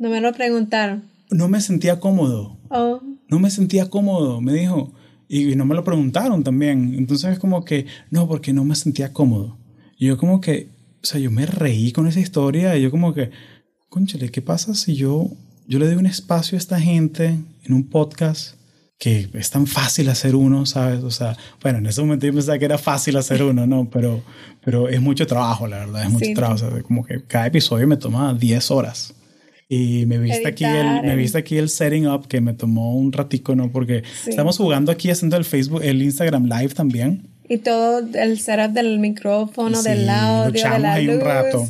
[0.00, 1.09] No me lo preguntaron.
[1.30, 2.58] No me sentía cómodo.
[2.70, 3.00] Oh.
[3.28, 4.92] No me sentía cómodo, me dijo.
[5.28, 6.94] Y no me lo preguntaron también.
[6.96, 9.56] Entonces es como que, no, porque no me sentía cómodo.
[9.96, 10.68] Y yo como que,
[11.02, 13.30] o sea, yo me reí con esa historia y yo como que,
[13.88, 15.30] conchale, ¿qué pasa si yo
[15.70, 18.56] yo le doy un espacio a esta gente en un podcast
[18.98, 21.04] que es tan fácil hacer uno, ¿sabes?
[21.04, 23.88] O sea, bueno, en ese momento yo pensaba que era fácil hacer uno, ¿no?
[23.88, 24.20] Pero,
[24.64, 26.56] pero es mucho trabajo, la verdad, es mucho trabajo.
[26.56, 29.14] O sea, como que cada episodio me toma 10 horas.
[29.72, 33.12] Y me viste, aquí el, me viste aquí el setting up que me tomó un
[33.12, 33.70] ratico, ¿no?
[33.70, 37.28] Porque estamos jugando aquí haciendo el Facebook, el Instagram Live también.
[37.48, 41.68] Y todo el setup del micrófono, del audio, de la ahí un rato.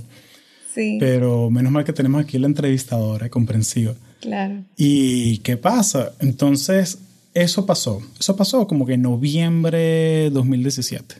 [0.74, 3.92] Pero menos mal que tenemos aquí la entrevistadora comprensiva.
[4.20, 4.64] Claro.
[4.78, 6.12] ¿Y qué pasa?
[6.20, 7.00] Entonces,
[7.34, 8.00] eso pasó.
[8.18, 11.16] Eso pasó como que en noviembre 2017.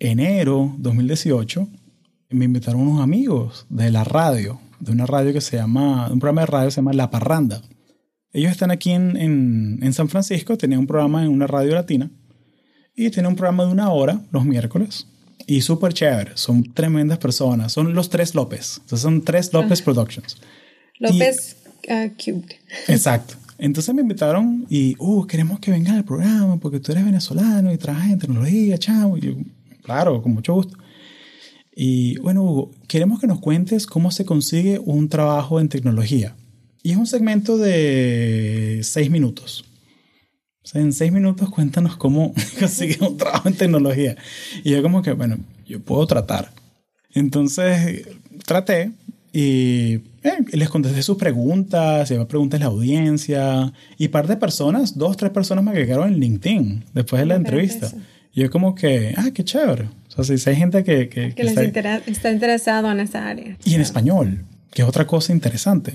[0.00, 1.68] Enero 2018
[2.30, 6.42] me invitaron unos amigos de la radio, de una radio que se llama, un programa
[6.42, 7.62] de radio que se llama La Parranda.
[8.32, 12.10] Ellos están aquí en, en, en San Francisco, tenían un programa en una radio latina
[12.94, 15.06] y tienen un programa de una hora los miércoles
[15.46, 16.32] y súper chévere.
[16.34, 17.72] Son tremendas personas.
[17.72, 18.82] Son los tres López.
[18.86, 20.36] son tres López Productions.
[20.98, 21.56] López
[21.88, 22.52] uh, Cubed.
[22.88, 23.34] Exacto.
[23.56, 27.78] Entonces me invitaron y, uh, queremos que vengan al programa porque tú eres venezolano y
[27.78, 29.16] trabajas en tecnología, chavo.
[29.16, 29.32] Y yo,
[29.82, 30.76] claro, con mucho gusto.
[31.80, 36.34] Y bueno, Hugo, queremos que nos cuentes cómo se consigue un trabajo en tecnología.
[36.82, 39.64] Y es un segmento de seis minutos
[40.74, 44.16] en seis minutos cuéntanos cómo consigues un trabajo en tecnología.
[44.64, 46.50] Y yo como que, bueno, yo puedo tratar.
[47.14, 48.06] Entonces
[48.46, 48.92] traté
[49.32, 53.72] y eh, les contesté sus preguntas, y preguntas a la audiencia.
[53.96, 57.90] Y par de personas, dos, tres personas me agregaron en LinkedIn después de la entrevista.
[58.32, 59.88] Y yo como que, ah, qué chévere.
[60.18, 61.08] O sea, si hay gente que...
[61.08, 63.56] Que, les está, está interesado en esa área.
[63.64, 65.94] Y en español, que es otra cosa interesante.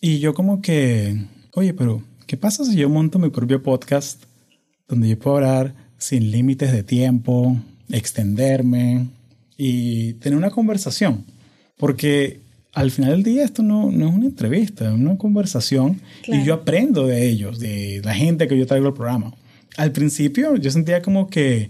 [0.00, 1.16] Y yo como que,
[1.54, 4.22] oye, pero ¿Qué pasa si yo monto mi propio podcast
[4.88, 7.56] donde yo puedo hablar sin límites de tiempo,
[7.90, 9.08] extenderme
[9.58, 11.26] y tener una conversación?
[11.76, 12.40] Porque
[12.72, 16.54] al final del día esto no, no es una entrevista, es una conversación y yo
[16.54, 19.34] aprendo de ellos, de la gente que yo traigo al programa.
[19.76, 21.68] Al principio yo sentía como que,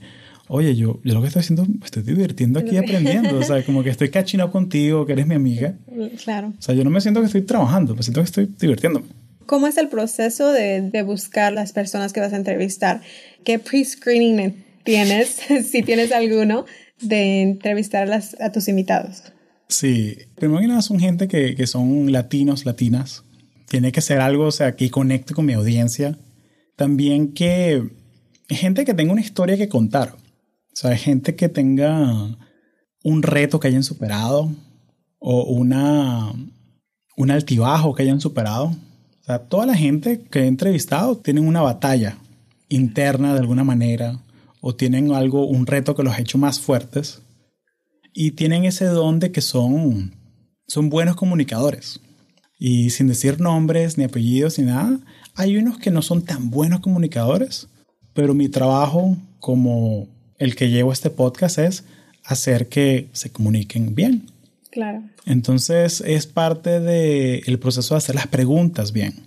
[0.49, 3.83] oye, yo, yo lo que estoy haciendo, me estoy divirtiendo aquí aprendiendo, o sea, como
[3.83, 5.77] que estoy catching up contigo, que eres mi amiga.
[6.23, 6.53] Claro.
[6.59, 9.07] O sea, yo no me siento que estoy trabajando, me siento que estoy divirtiéndome.
[9.47, 13.03] ¿Cómo es el proceso de, de buscar las personas que vas a entrevistar?
[13.45, 15.41] ¿Qué pre-screening tienes,
[15.71, 16.67] si tienes alguno,
[17.01, 19.23] de entrevistar a, a tus invitados?
[19.69, 23.25] Sí, primero que nada son gente que, que, son latinos, latinas.
[23.69, 26.19] Tiene que ser algo, o sea, que conecte con mi audiencia.
[26.77, 27.83] También que
[28.49, 30.17] gente que tenga una historia que contar.
[30.75, 32.37] O sea, gente que tenga
[33.05, 34.51] un reto que hayan superado
[35.21, 36.33] o una,
[37.17, 38.67] un altibajo que hayan superado.
[38.67, 42.19] O sea, toda la gente que he entrevistado tienen una batalla
[42.69, 44.19] interna de alguna manera
[44.61, 47.23] o tienen algo, un reto que los ha hecho más fuertes
[48.13, 50.13] y tienen ese don de que son,
[50.67, 52.01] son buenos comunicadores.
[52.59, 54.99] Y sin decir nombres, ni apellidos, ni nada,
[55.37, 57.69] hay unos que no son tan buenos comunicadores,
[58.13, 60.09] pero mi trabajo como
[60.39, 61.85] el que llevo este podcast es
[62.25, 64.31] hacer que se comuniquen bien.
[64.71, 65.03] Claro.
[65.27, 69.27] Entonces es parte del proceso de hacer las preguntas bien.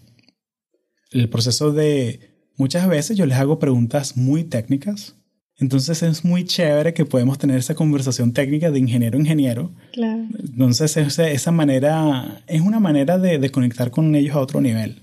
[1.12, 2.20] El proceso de
[2.58, 5.16] muchas veces yo les hago preguntas muy técnicas.
[5.60, 9.72] Entonces es muy chévere que podemos tener esa conversación técnica de ingeniero a ingeniero.
[9.94, 10.26] Claro.
[10.38, 15.02] Entonces esa, esa manera es una manera de, de, conectar con ellos a otro nivel.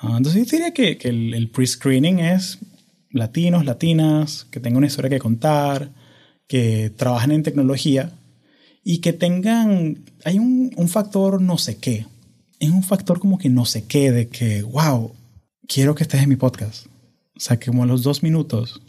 [0.00, 2.58] Ah, entonces yo diría que, que el, el pre-screening es
[3.10, 5.90] latinos, latinas, que tengan una historia que contar,
[6.46, 8.12] que trabajen en tecnología
[8.84, 12.06] y que tengan, hay un, un factor no sé qué,
[12.60, 15.12] es un factor como que no sé qué, de que, wow,
[15.66, 16.86] quiero que estés en mi podcast.
[17.36, 18.82] O sea, como los dos minutos.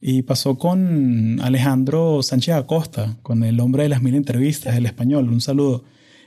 [0.00, 5.28] Y pasó con Alejandro Sánchez Acosta, con el hombre de las mil entrevistas, el español,
[5.28, 5.82] un saludo,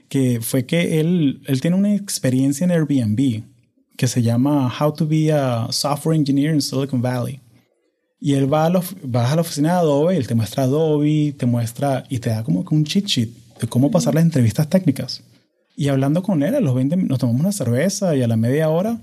[0.09, 3.43] que fue que él, él tiene una experiencia en Airbnb
[4.01, 7.39] que se llama How to be a Software Engineer in Silicon Valley.
[8.19, 12.03] Y él va a, a la oficina de Adobe, él te muestra Adobe, te muestra
[12.09, 13.29] y te da como que un cheat sheet
[13.59, 15.21] de cómo pasar las entrevistas técnicas.
[15.75, 18.69] Y hablando con él, a los 20 nos tomamos una cerveza y a la media
[18.69, 18.97] hora,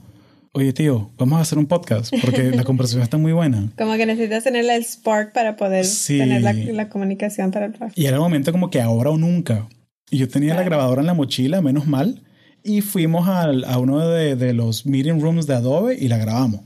[0.51, 3.71] oye tío, vamos a hacer un podcast porque la conversación está muy buena.
[3.79, 7.95] Como que necesitas tener el spark para poder tener la, la, comunicación para el trabajo.
[7.97, 9.69] Y era el momento como que ahora o nunca.
[10.11, 12.21] Y yo tenía la grabadora en la mochila, menos mal,
[12.63, 16.61] y fuimos al, a uno de, de, los meeting rooms de Adobe y la grabamos.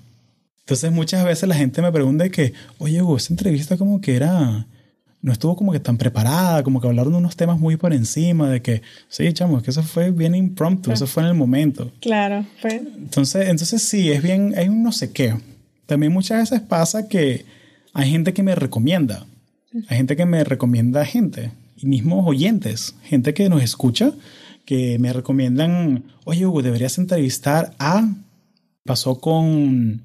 [0.60, 4.66] Entonces muchas veces la gente me pregunta que, oye Hugo, esa entrevista como que era,
[5.20, 8.48] no estuvo como que tan preparada, como que hablaron de unos temas muy por encima,
[8.48, 11.92] de que, sí, chamo, es que eso fue bien impromptu, eso fue en el momento.
[12.00, 12.76] Claro, fue.
[12.76, 15.34] Entonces, entonces sí, es bien, hay un no sé qué.
[15.86, 17.44] También muchas veces pasa que
[17.92, 19.26] hay gente que me recomienda,
[19.88, 24.12] hay gente que me recomienda gente, y mismos oyentes, gente que nos escucha,
[24.64, 28.08] que me recomiendan, oye Hugo, deberías entrevistar a...
[28.84, 30.02] Pasó con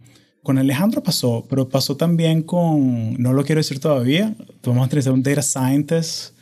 [0.48, 4.34] con Alejandro pasó, pero pasó también con, no lo quiero decir todavía,
[4.64, 6.36] vamos a entrevistar un data scientist.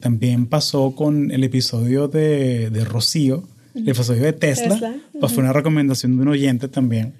[0.00, 3.44] También pasó con el episodio de, de Rocío,
[3.76, 4.70] el episodio de Tesla.
[4.70, 4.96] Tesla.
[5.20, 7.14] Pues fue una recomendación de un oyente también.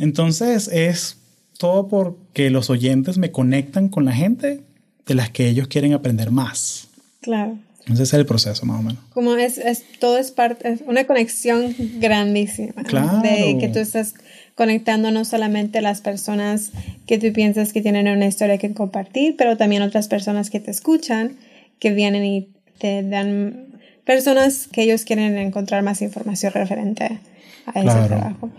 [0.00, 1.18] Entonces es
[1.58, 4.64] todo porque los oyentes me conectan con la gente
[5.06, 6.88] de las que ellos quieren aprender más.
[7.20, 7.56] Claro.
[7.92, 9.02] Ese es el proceso, más o menos.
[9.12, 12.84] Como es, es todo es parte, es una conexión grandísima.
[12.84, 13.20] Claro.
[13.20, 14.14] De que tú estás
[14.54, 16.72] conectando no solamente las personas
[17.06, 20.70] que tú piensas que tienen una historia que compartir, pero también otras personas que te
[20.70, 21.36] escuchan,
[21.78, 23.68] que vienen y te dan
[24.04, 27.20] personas que ellos quieren encontrar más información referente
[27.66, 28.50] a ese trabajo.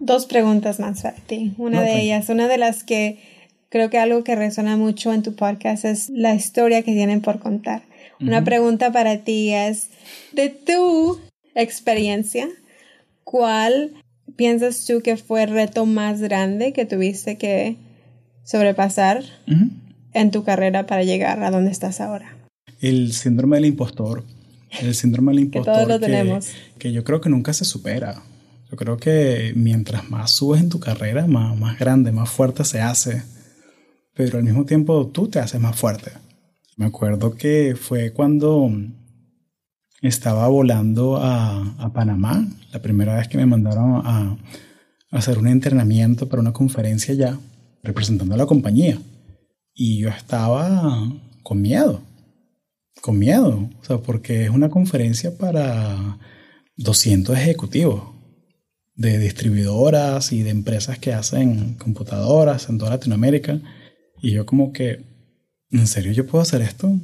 [0.00, 1.54] dos preguntas más para ti.
[1.56, 3.18] Una de ellas, una de las que
[3.68, 7.38] creo que algo que resuena mucho en tu podcast es la historia que tienen por
[7.38, 7.82] contar.
[8.20, 9.88] Una pregunta para ti es,
[10.32, 11.20] de tu
[11.54, 12.48] experiencia,
[13.24, 13.92] ¿cuál
[14.36, 17.76] piensas tú que fue el reto más grande que tuviste que
[18.44, 19.24] sobrepasar
[20.12, 22.36] en tu carrera para llegar a donde estás ahora?
[22.80, 24.24] El síndrome del impostor.
[24.80, 25.72] El síndrome del impostor.
[25.72, 26.48] que todos lo tenemos.
[26.78, 28.22] Que yo creo que nunca se supera.
[28.70, 32.80] Yo creo que mientras más subes en tu carrera, más, más grande, más fuerte se
[32.80, 33.22] hace.
[34.14, 36.10] Pero al mismo tiempo tú te haces más fuerte.
[36.76, 38.70] Me acuerdo que fue cuando
[40.02, 44.36] estaba volando a, Panamá, la primera vez que me mandaron a,
[45.10, 47.38] hacer un entrenamiento para una conferencia ya,
[47.84, 48.98] representando a la compañía.
[49.72, 51.08] Y yo estaba
[51.44, 52.02] con miedo,
[53.00, 56.18] con miedo, o sea, porque es una conferencia para
[56.76, 58.02] 200 ejecutivos
[58.96, 63.60] de distribuidoras y de empresas que hacen computadoras en toda Latinoamérica.
[64.20, 65.13] Y yo como que,
[65.78, 66.98] ¿en serio yo puedo hacer esto?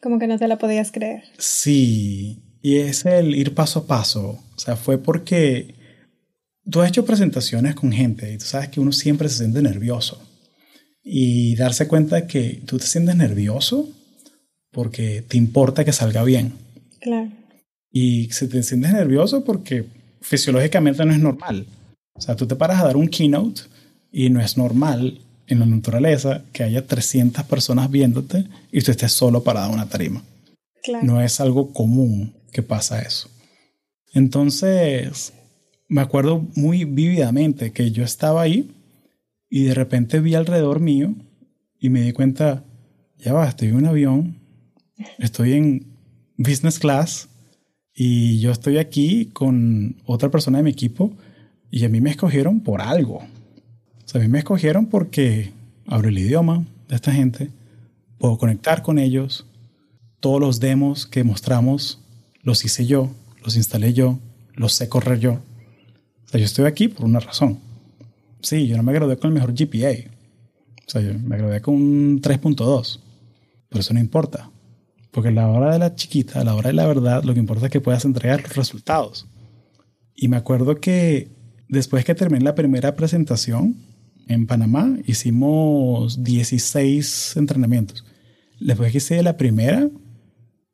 [0.00, 1.24] Como que no te la podías creer.
[1.38, 4.38] Sí, y es el ir paso a paso.
[4.54, 5.74] O sea, fue porque
[6.64, 10.20] tú has hecho presentaciones con gente y tú sabes que uno siempre se siente nervioso.
[11.04, 13.88] Y darse cuenta de que tú te sientes nervioso
[14.70, 16.52] porque te importa que salga bien.
[17.00, 17.30] Claro.
[17.90, 19.84] Y se te sientes nervioso porque
[20.20, 21.66] fisiológicamente no es normal.
[22.14, 23.62] O sea, tú te paras a dar un keynote
[24.12, 29.12] y no es normal en la naturaleza que haya 300 personas viéndote y tú estés
[29.12, 30.22] solo parado en una tarima.
[31.02, 33.28] No es algo común que pasa eso.
[34.14, 35.32] Entonces,
[35.88, 38.70] me acuerdo muy vívidamente que yo estaba ahí
[39.48, 41.14] y de repente vi alrededor mío
[41.78, 42.64] y me di cuenta,
[43.18, 44.38] ya va, estoy en un avión,
[45.18, 45.96] estoy en
[46.36, 47.28] business class
[47.94, 51.12] y yo estoy aquí con otra persona de mi equipo
[51.70, 53.22] y a mí me escogieron por algo.
[54.12, 55.52] Sea, a mí me escogieron porque
[55.86, 57.50] hablo el idioma de esta gente,
[58.18, 59.46] puedo conectar con ellos,
[60.20, 61.98] todos los demos que mostramos
[62.42, 63.10] los hice yo,
[63.42, 64.18] los instalé yo,
[64.52, 65.32] los sé correr yo.
[65.32, 67.60] O sea, yo estoy aquí por una razón.
[68.42, 70.10] Sí, yo no me gradué con el mejor GPA.
[70.86, 73.00] O sea, yo me gradué con un 3.2.
[73.70, 74.50] Pero eso no importa.
[75.10, 77.40] Porque a la hora de la chiquita, a la hora de la verdad, lo que
[77.40, 79.26] importa es que puedas entregar los resultados.
[80.14, 81.30] Y me acuerdo que
[81.70, 83.90] después que terminé la primera presentación
[84.28, 88.04] en Panamá, hicimos 16 entrenamientos.
[88.60, 89.88] Después que hice la primera,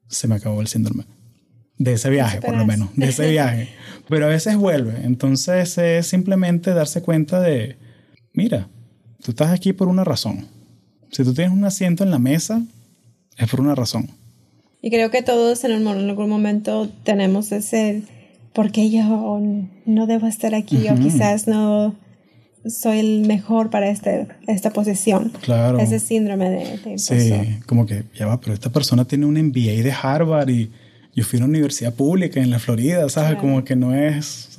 [0.08, 1.04] se me acabó el síndrome.
[1.76, 3.68] De ese viaje, por lo menos, de ese viaje.
[4.08, 5.04] Pero a veces vuelve.
[5.04, 7.76] Entonces es simplemente darse cuenta de,
[8.32, 8.68] mira,
[9.22, 10.48] tú estás aquí por una razón.
[11.10, 12.62] Si tú tienes un asiento en la mesa,
[13.36, 14.10] es por una razón.
[14.82, 18.02] Y creo que todos en, algún momento tenemos ese,
[18.52, 19.40] ¿por qué yo
[19.86, 20.88] no debo estar aquí?
[20.88, 21.94] O quizás no
[22.66, 25.32] soy el mejor para este, esta posición.
[25.42, 25.78] Claro.
[25.78, 29.82] Ese síndrome de, de Sí, como que ya va, pero esta persona tiene un MBA
[29.82, 30.70] de Harvard y
[31.14, 33.38] yo fui a una universidad pública en la Florida, ¿sabes?
[33.38, 34.56] Como que no es...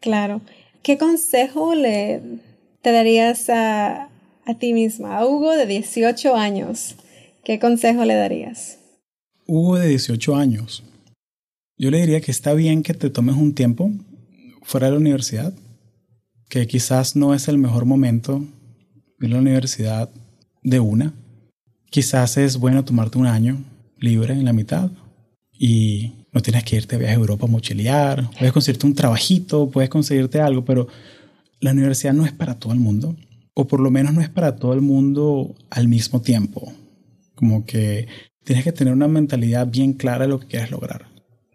[0.00, 0.40] Claro.
[0.82, 2.22] ¿Qué consejo le
[2.80, 4.08] te darías a,
[4.46, 6.96] a ti misma, a Hugo de 18 años?
[7.44, 8.78] ¿Qué consejo le darías?
[9.46, 10.82] Hugo de 18 años.
[11.76, 13.90] Yo le diría que está bien que te tomes un tiempo
[14.62, 15.52] fuera de la universidad,
[16.50, 18.44] que quizás no es el mejor momento
[19.20, 20.10] ir a la universidad
[20.62, 21.14] de una.
[21.88, 23.62] Quizás es bueno tomarte un año
[23.98, 24.90] libre en la mitad
[25.56, 29.70] y no tienes que irte a viaje a Europa a mochilear, puedes conseguirte un trabajito,
[29.70, 30.88] puedes conseguirte algo, pero
[31.60, 33.16] la universidad no es para todo el mundo,
[33.54, 36.72] o por lo menos no es para todo el mundo al mismo tiempo.
[37.36, 38.08] Como que
[38.44, 41.09] tienes que tener una mentalidad bien clara de lo que quieres lograr.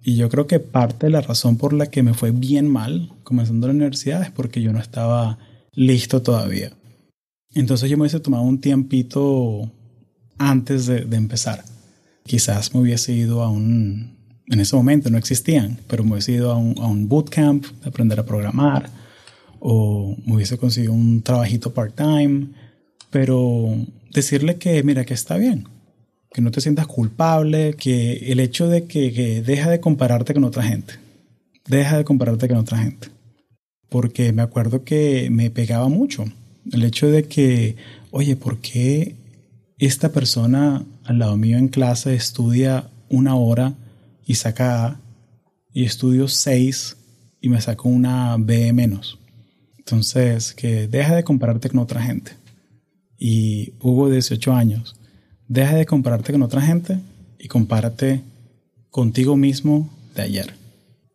[0.07, 3.11] Y yo creo que parte de la razón por la que me fue bien mal
[3.23, 5.39] comenzando la universidad es porque yo no estaba
[5.73, 6.71] listo todavía.
[7.55, 9.71] Entonces yo me hubiese tomado un tiempito
[10.37, 11.63] antes de, de empezar
[12.25, 16.51] Quizás me hubiese ido a un, en ese momento no existían, pero me hubiese ido
[16.51, 18.89] a un, a un bootcamp de aprender a programar
[19.59, 22.47] o me hubiese conseguido un trabajito part-time,
[23.11, 23.75] pero
[24.11, 25.67] decirle que, mira, que está bien,
[26.35, 30.43] que no te sientas culpable, que el hecho de que, que deja de compararte con
[30.43, 30.95] otra gente,
[31.65, 33.07] deja de compararte con otra gente,
[33.87, 36.25] porque me acuerdo que me pegaba mucho
[36.73, 37.77] el hecho de que,
[38.11, 39.15] oye, ¿por qué
[39.77, 43.73] esta persona al lado mío en clase estudia una hora
[44.25, 44.99] y saca A
[45.71, 46.97] y estudio seis
[47.39, 49.19] y me saco una B menos.
[49.77, 52.33] Entonces, que deja de compararte con otra gente.
[53.17, 54.95] Y Hugo, 18 años,
[55.47, 56.99] deja de compararte con otra gente
[57.39, 58.21] y compárate
[58.89, 60.53] contigo mismo de ayer.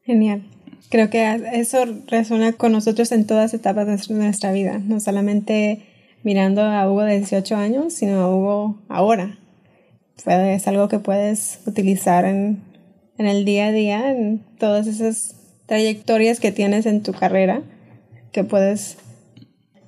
[0.03, 0.43] Genial.
[0.91, 5.87] Creo que eso resuena con nosotros en todas etapas de nuestra vida, no solamente
[6.22, 9.39] mirando a Hugo de 18 años, sino a Hugo ahora.
[10.26, 12.62] Es algo que puedes utilizar en,
[13.16, 17.62] en el día a día, en todas esas trayectorias que tienes en tu carrera,
[18.33, 18.99] que puedes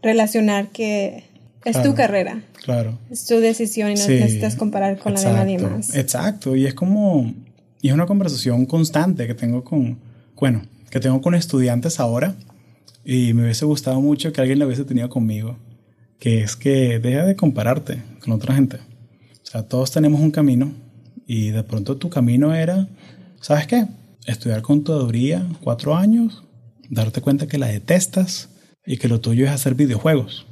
[0.02, 1.24] relacionar que
[1.64, 2.42] es tu carrera.
[2.64, 2.98] Claro.
[3.10, 5.94] Es tu decisión y no necesitas comparar con la de nadie más.
[5.94, 6.56] Exacto.
[6.56, 7.32] Y es como,
[7.80, 9.98] y es una conversación constante que tengo con,
[10.36, 12.34] bueno, que tengo con estudiantes ahora.
[13.04, 15.56] Y me hubiese gustado mucho que alguien lo hubiese tenido conmigo
[16.22, 18.76] que es que deja de compararte con otra gente.
[18.76, 20.72] O sea, todos tenemos un camino
[21.26, 22.86] y de pronto tu camino era,
[23.40, 23.88] ¿sabes qué?
[24.24, 26.44] Estudiar contaduría cuatro años,
[26.88, 28.50] darte cuenta que la detestas
[28.86, 30.46] y que lo tuyo es hacer videojuegos.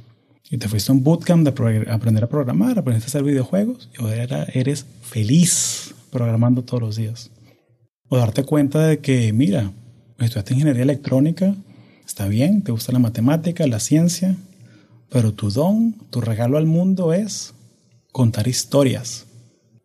[0.51, 4.01] Y te fuiste a un bootcamp de aprender a programar, aprendiste a hacer videojuegos y
[4.01, 7.31] ahora eres feliz programando todos los días.
[8.09, 9.71] O darte cuenta de que, mira,
[10.19, 11.55] estudiaste ingeniería electrónica,
[12.05, 14.35] está bien, te gusta la matemática, la ciencia,
[15.09, 17.53] pero tu don, tu regalo al mundo es
[18.11, 19.27] contar historias.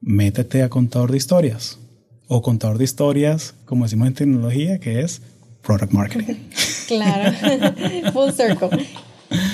[0.01, 1.79] Métete a contador de historias.
[2.27, 5.23] O contador de historias, como decimos en tecnología, que es
[5.63, 6.35] product marketing.
[6.87, 7.33] Claro,
[8.13, 8.87] full circle.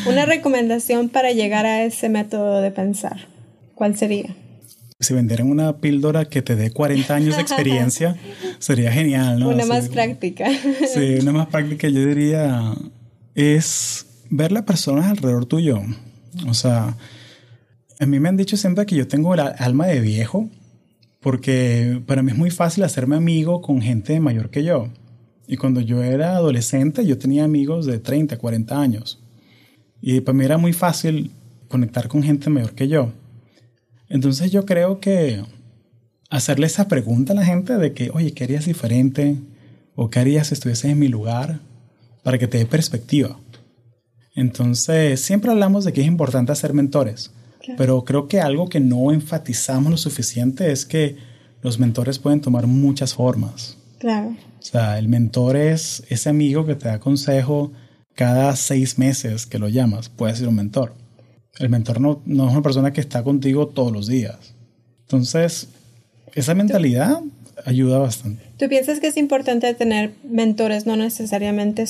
[0.06, 3.28] Una recomendación para llegar a ese método de pensar,
[3.74, 4.34] ¿cuál sería?
[5.00, 8.16] Si vendieran una píldora que te dé 40 años de experiencia,
[8.58, 9.48] sería genial, ¿no?
[9.48, 10.48] Una más práctica.
[10.94, 12.72] Sí, una más práctica, yo diría,
[13.34, 15.80] es ver las personas alrededor tuyo.
[16.48, 16.96] O sea,
[17.98, 20.48] a mí me han dicho siempre que yo tengo el alma de viejo,
[21.20, 24.88] porque para mí es muy fácil hacerme amigo con gente mayor que yo.
[25.46, 29.21] Y cuando yo era adolescente, yo tenía amigos de 30, 40 años.
[30.02, 31.30] Y para mí era muy fácil
[31.68, 33.12] conectar con gente mayor que yo.
[34.08, 35.42] Entonces yo creo que
[36.28, 39.36] hacerle esa pregunta a la gente de que, oye, ¿qué harías diferente?
[39.94, 41.60] ¿O qué harías si estuvieses en mi lugar?
[42.24, 43.38] Para que te dé perspectiva.
[44.34, 47.32] Entonces, siempre hablamos de que es importante hacer mentores,
[47.76, 51.16] pero creo que algo que no enfatizamos lo suficiente es que
[51.62, 53.76] los mentores pueden tomar muchas formas.
[53.98, 54.30] Claro.
[54.58, 57.72] O sea, el mentor es ese amigo que te da consejo
[58.14, 60.94] cada seis meses que lo llamas, puede ser un mentor.
[61.58, 64.54] El mentor no, no es una persona que está contigo todos los días.
[65.02, 65.68] Entonces,
[66.34, 67.20] esa mentalidad
[67.64, 68.42] ayuda bastante.
[68.58, 71.84] ¿Tú piensas que es importante tener mentores no necesariamente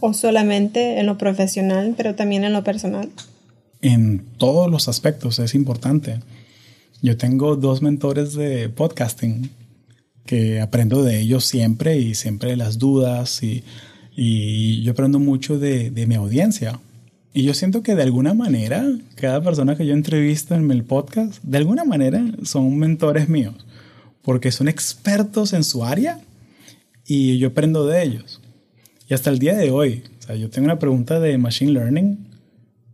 [0.00, 3.10] o solamente en lo profesional, pero también en lo personal?
[3.80, 6.20] En todos los aspectos es importante.
[7.02, 9.50] Yo tengo dos mentores de podcasting
[10.24, 13.64] que aprendo de ellos siempre y siempre las dudas y,
[14.14, 16.80] y yo aprendo mucho de, de, mi audiencia.
[17.32, 18.84] Y yo siento que de alguna manera,
[19.14, 23.54] cada persona que yo entrevisto en el podcast, de alguna manera son mentores míos,
[24.22, 26.20] porque son expertos en su área
[27.06, 28.40] y yo aprendo de ellos.
[29.08, 32.18] Y hasta el día de hoy, o sea, yo tengo una pregunta de Machine Learning,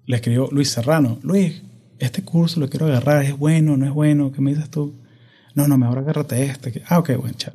[0.06, 1.62] le escribo Luis Serrano, Luis,
[1.98, 4.32] este curso lo quiero agarrar, ¿es bueno, no es bueno?
[4.32, 4.94] ¿Qué me dices tú?
[5.54, 6.82] No, no, mejor agárrate este.
[6.86, 7.54] Ah, ok, buen chat.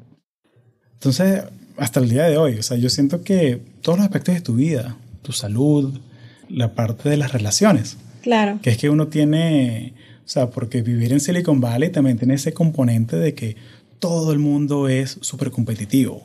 [0.93, 1.43] Entonces,
[1.77, 4.55] hasta el día de hoy, o sea, yo siento que todos los aspectos de tu
[4.55, 5.99] vida, tu salud,
[6.49, 7.97] la parte de las relaciones.
[8.21, 8.59] Claro.
[8.61, 9.93] Que es que uno tiene,
[10.25, 13.55] o sea, porque vivir en Silicon Valley también tiene ese componente de que
[13.99, 16.23] todo el mundo es súper competitivo.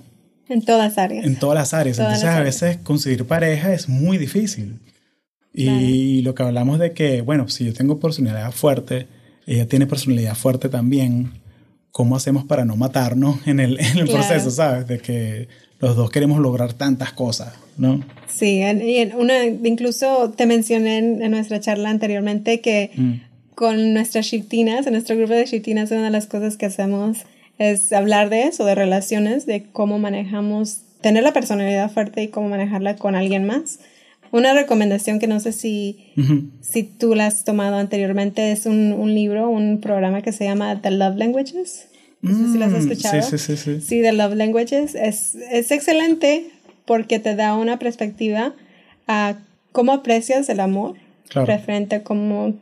[0.49, 1.26] En todas las áreas.
[1.26, 1.99] En todas las áreas.
[1.99, 4.80] Entonces, a veces conseguir pareja es muy difícil.
[5.53, 9.09] Y lo que hablamos de que, bueno, si yo tengo personalidad fuerte,
[9.46, 11.32] ella tiene personalidad fuerte también,
[11.93, 14.86] ¿cómo hacemos para no matarnos en el, en el proceso, sabes?
[14.86, 15.49] De que
[15.80, 18.03] los dos queremos lograr tantas cosas, ¿no?
[18.28, 23.12] Sí, y una, incluso te mencioné en, nuestra charla anteriormente que mm.
[23.55, 27.18] con nuestras shiftinas, en nuestro grupo de shiftinas, una de las cosas que hacemos
[27.59, 32.49] es hablar de eso, de relaciones, de cómo manejamos, tener la personalidad fuerte y cómo
[32.49, 33.80] manejarla con alguien más.
[34.32, 36.12] Una recomendación que no sé si,
[36.60, 40.80] si tú la has tomado anteriormente es un, un, libro, un programa que se llama
[40.80, 41.88] The Love Languages.
[42.20, 43.22] No sé si lo has mm, escuchado.
[43.22, 44.00] Sí, sí, sí, sí.
[44.02, 46.50] The Love Languages es, es excelente
[46.84, 48.54] porque te da una perspectiva
[49.06, 49.38] a
[49.72, 50.96] cómo aprecias el amor
[51.34, 52.54] referente a cómo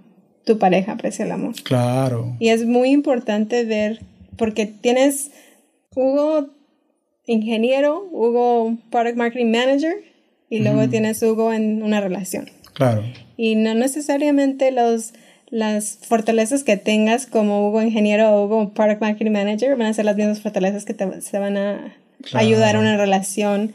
[0.44, 1.54] tu pareja aprecia el amor.
[1.62, 2.36] Claro.
[2.38, 4.00] Y es muy importante ver,
[4.36, 5.30] porque tienes
[5.94, 6.50] Hugo
[7.26, 9.94] ingeniero, Hugo product marketing manager,
[10.48, 12.50] y luego tienes Hugo en una relación.
[12.72, 13.02] Claro.
[13.36, 15.12] Y no necesariamente los,
[15.48, 20.04] las fortalezas que tengas como Hugo ingeniero o Hugo product marketing manager van a ser
[20.04, 21.96] las mismas fortalezas que te, se van a
[22.32, 23.74] ayudar a una relación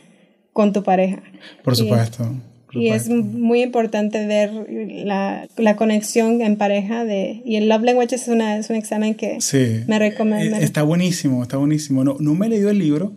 [0.53, 1.22] con tu pareja.
[1.63, 2.36] Por supuesto.
[2.74, 7.41] Y, es muy importante ver la, la, conexión en pareja de...
[7.43, 9.84] Y el Love Language es, una, es un examen que sí.
[9.88, 10.55] me recomiendo.
[10.55, 12.05] Eh, está buenísimo, está buenísimo.
[12.05, 13.11] No, no me he leído el libro,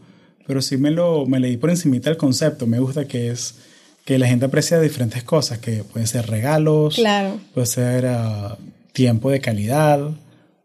[0.46, 2.66] pero sí me lo me leí por encimita el concepto.
[2.66, 3.56] Me gusta que es
[4.04, 7.40] que la gente aprecia diferentes cosas, que pueden ser regalos, claro.
[7.54, 8.58] puede ser ah,
[8.92, 10.10] tiempo de calidad,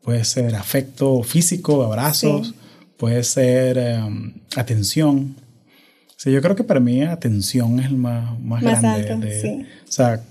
[0.02, 2.54] puede ser afecto físico, abrazos,
[2.98, 5.36] puede ser em, atención.
[6.26, 9.28] O yo creo que para mí atención es el más, más, grande.
[9.28, 10.22] de, O sea,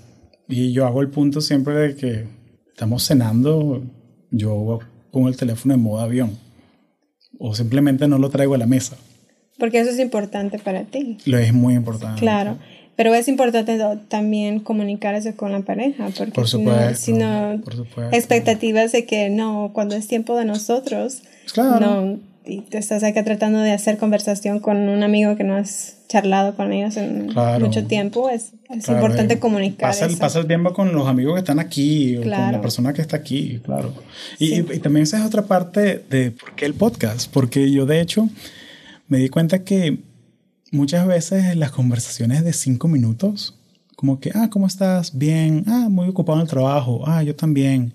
[0.47, 2.25] y yo hago el punto siempre de que
[2.69, 3.83] estamos cenando,
[4.29, 4.79] yo
[5.11, 6.37] pongo el teléfono en modo avión
[7.39, 8.97] o simplemente no lo traigo a la mesa.
[9.59, 11.17] Porque eso es importante para ti.
[11.25, 12.19] Lo es muy importante.
[12.19, 12.57] Claro.
[12.99, 13.79] Pero es importante
[14.09, 17.53] también comunicar eso con la pareja, porque por supuesto, si no,
[18.11, 21.21] expectativas de que no, cuando es tiempo de nosotros,
[21.53, 21.79] claro.
[21.79, 25.95] no, y te estás acá tratando de hacer conversación con un amigo que no has
[26.09, 27.27] charlado con ellos en
[27.61, 29.91] mucho tiempo, es, es importante comunicar.
[29.91, 32.91] Pasa el, pasa el tiempo con los amigos que están aquí, o con la persona
[32.91, 33.93] que está aquí, claro.
[34.39, 38.01] Y, y también esa es otra parte de por qué el podcast, porque yo de
[38.01, 38.27] hecho
[39.09, 39.99] me di cuenta que
[40.71, 43.59] muchas veces las conversaciones de cinco minutos,
[43.95, 45.17] como que, ah, ¿cómo estás?
[45.17, 47.93] Bien, ah, muy ocupado en el trabajo, ah, yo también.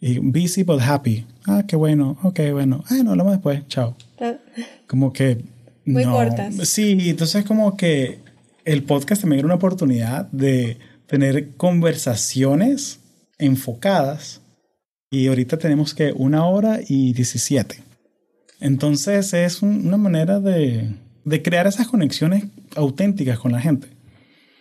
[0.00, 1.26] Y busy but happy.
[1.46, 2.82] Ah, qué bueno, ok, bueno.
[2.88, 3.96] Ah, no, hablamos después, chao.
[4.86, 5.44] Como que...
[5.84, 6.68] Muy cortas.
[6.68, 8.20] Sí, entonces como que
[8.64, 10.78] el podcast también era una oportunidad de
[11.08, 13.00] tener conversaciones
[13.36, 14.42] enfocadas
[15.10, 17.82] y ahorita tenemos que una hora y diecisiete.
[18.62, 20.94] Entonces es una manera de,
[21.42, 22.44] crear esas conexiones
[22.76, 23.88] auténticas con la gente.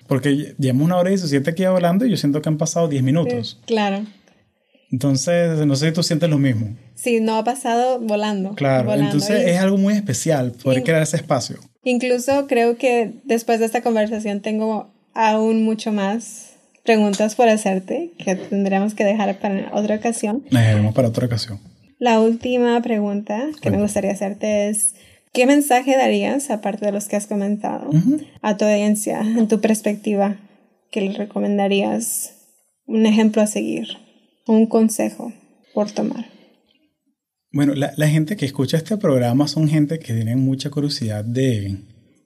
[0.08, 3.04] Porque llevamos una hora y diecisiete aquí hablando y yo siento que han pasado diez
[3.04, 3.60] minutos.
[3.66, 4.06] claro.
[4.92, 6.76] Entonces, no sé si tú sientes lo mismo.
[6.96, 8.56] Sí, no ha pasado volando.
[8.56, 11.60] Claro, entonces es algo muy especial poder crear ese espacio.
[11.86, 18.36] Incluso creo que después de esta conversación tengo aún mucho más preguntas por hacerte que
[18.36, 20.44] tendremos que dejar para otra ocasión.
[20.52, 21.71] Dejaremos para otra ocasión.
[22.02, 24.96] La última pregunta que me gustaría hacerte es,
[25.34, 27.92] ¿qué mensaje darías, aparte de los que has comentado,
[28.42, 30.40] a tu audiencia, en tu perspectiva,
[30.90, 32.34] que le recomendarías
[32.88, 33.86] un ejemplo a seguir,
[34.48, 35.32] un consejo
[35.76, 36.26] por tomar?
[37.52, 41.84] Bueno, la, gente que escucha este programa son gente que tiene mucha curiosidad de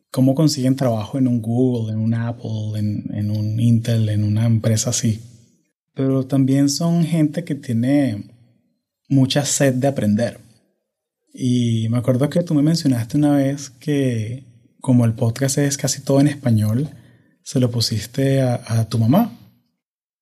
[0.10, 4.46] cómo consiguen trabajo en un Google, en un Apple, en, en un Intel, en una
[4.46, 5.20] empresa así.
[5.94, 8.35] Pero también son gente que tiene
[9.08, 10.40] mucha sed de aprender.
[11.34, 14.46] Y me acuerdo que tú me mencionaste una vez que
[14.80, 16.90] como el podcast es casi todo en español,
[17.42, 19.38] se lo pusiste a, tu mamá.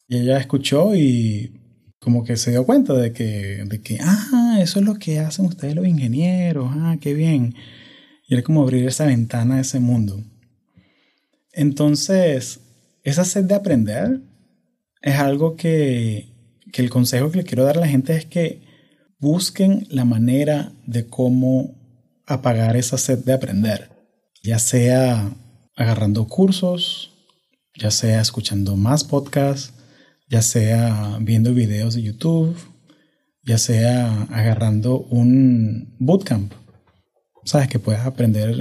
[0.07, 1.59] Y ella escuchó y
[1.99, 5.45] como que se dio cuenta de que, de que, ah, eso es lo que hacen
[5.45, 7.55] ustedes los ingenieros, ah, qué bien.
[8.27, 10.23] Y era como abrir esa ventana a ese mundo.
[11.51, 12.61] Entonces,
[13.03, 14.21] esa sed de aprender
[15.01, 16.29] es algo que,
[16.71, 18.72] que el consejo que le quiero dar a la gente es que
[19.23, 21.75] busquen la manera de cómo
[22.25, 23.89] apagar esa sed de aprender,
[24.43, 25.33] ya sea
[25.77, 27.09] agarrando cursos,
[27.73, 29.73] ya sea escuchando más podcasts,
[30.29, 32.53] ya sea viendo videos de YouTube,
[33.43, 36.51] ya sea agarrando un bootcamp.
[37.45, 38.57] Sabes que puedes aprender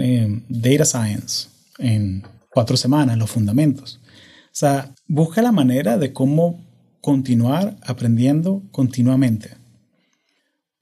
[0.48, 1.48] data science
[1.78, 2.22] en
[2.52, 3.98] cuatro semanas, los fundamentos.
[4.04, 6.64] O sea, busca la manera de cómo
[7.00, 9.61] continuar aprendiendo continuamente.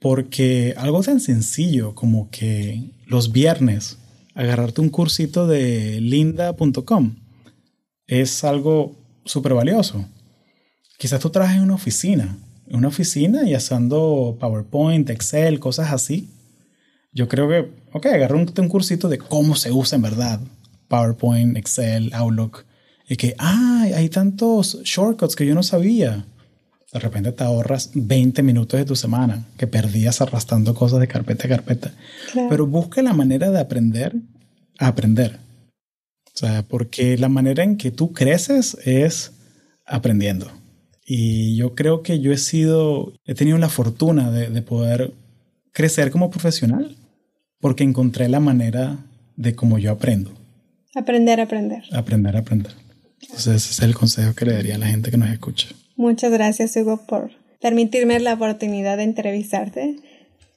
[0.00, 3.98] Porque algo tan sencillo como que los viernes
[4.34, 7.16] agarrarte un cursito de linda.com
[8.06, 10.04] es algo súper valioso.
[10.98, 16.30] Quizás tú trabajes en una oficina, en una oficina y haciendo PowerPoint, Excel, cosas así.
[17.12, 20.40] Yo creo que, ok, agarra un, un cursito de cómo se usa en verdad
[20.88, 22.64] PowerPoint, Excel, Outlook.
[23.08, 26.24] Y que, ah, hay tantos shortcuts que yo no sabía.
[26.92, 31.46] De repente te ahorras 20 minutos de tu semana que perdías arrastrando cosas de carpeta
[31.46, 31.92] a carpeta.
[32.48, 34.16] Pero busca la manera de aprender
[34.78, 35.38] a aprender.
[36.34, 39.32] O sea, porque la manera en que tú creces es
[39.86, 40.50] aprendiendo.
[41.04, 45.12] Y yo creo que yo he sido, he tenido la fortuna de, poder
[45.72, 46.96] crecer como profesional
[47.58, 48.98] porque encontré la manera
[49.36, 50.32] de cómo yo aprendo.
[50.94, 51.82] Aprender a aprender.
[51.92, 52.72] Aprender a aprender.
[53.22, 55.68] Entonces ese es el consejo que le daría a la gente que nos escucha.
[56.00, 59.96] Muchas gracias Hugo por permitirme la oportunidad de entrevistarte.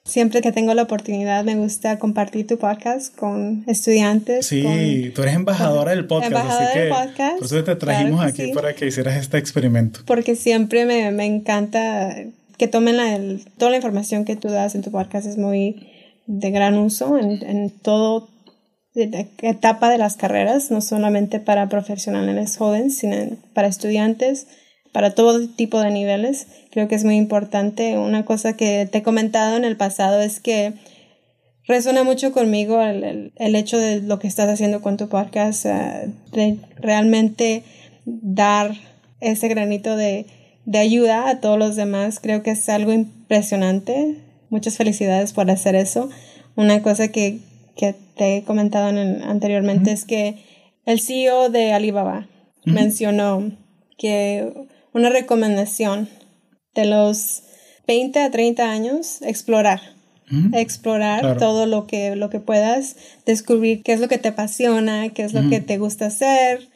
[0.02, 4.46] Siempre que tengo la oportunidad me gusta compartir tu podcast con estudiantes.
[4.46, 8.74] Sí, tú eres embajadora del podcast, así que podcast, por eso te trajimos aquí para
[8.74, 10.00] que hicieras este experimento.
[10.06, 12.16] Porque siempre me, me encanta
[12.56, 13.18] que tomen la,
[13.58, 15.90] toda la información que tú das en tu podcast, es muy
[16.24, 18.30] de gran uso en, en todo
[18.94, 24.46] etapa de las carreras, no solamente para profesionales jóvenes, sino para estudiantes
[24.94, 26.46] para todo tipo de niveles.
[26.70, 27.98] Creo que es muy importante.
[27.98, 30.74] Una cosa que te he comentado en el pasado es que
[31.66, 36.12] resuena mucho conmigo el, el, hecho de lo que estás haciendo con tu podcast, uh,
[36.30, 37.64] de realmente
[38.04, 38.76] dar
[39.20, 40.26] ese granito de,
[40.64, 42.20] de ayuda a todos los demás.
[42.20, 44.18] Creo que es algo impresionante.
[44.48, 46.08] Muchas felicidades por hacer eso.
[46.54, 47.40] Una cosa que,
[47.74, 50.36] que te he comentado anteriormente es que
[50.86, 52.28] el CEO de Alibaba
[52.64, 53.50] mencionó
[53.98, 56.08] que una recomendación
[56.74, 57.42] de los
[57.86, 59.80] 20 a 30 años, explorar.
[60.54, 62.96] Explorar todo lo que, lo que puedas,
[63.26, 66.66] descubrir qué es lo que te apasiona, qué es lo que te gusta hacer,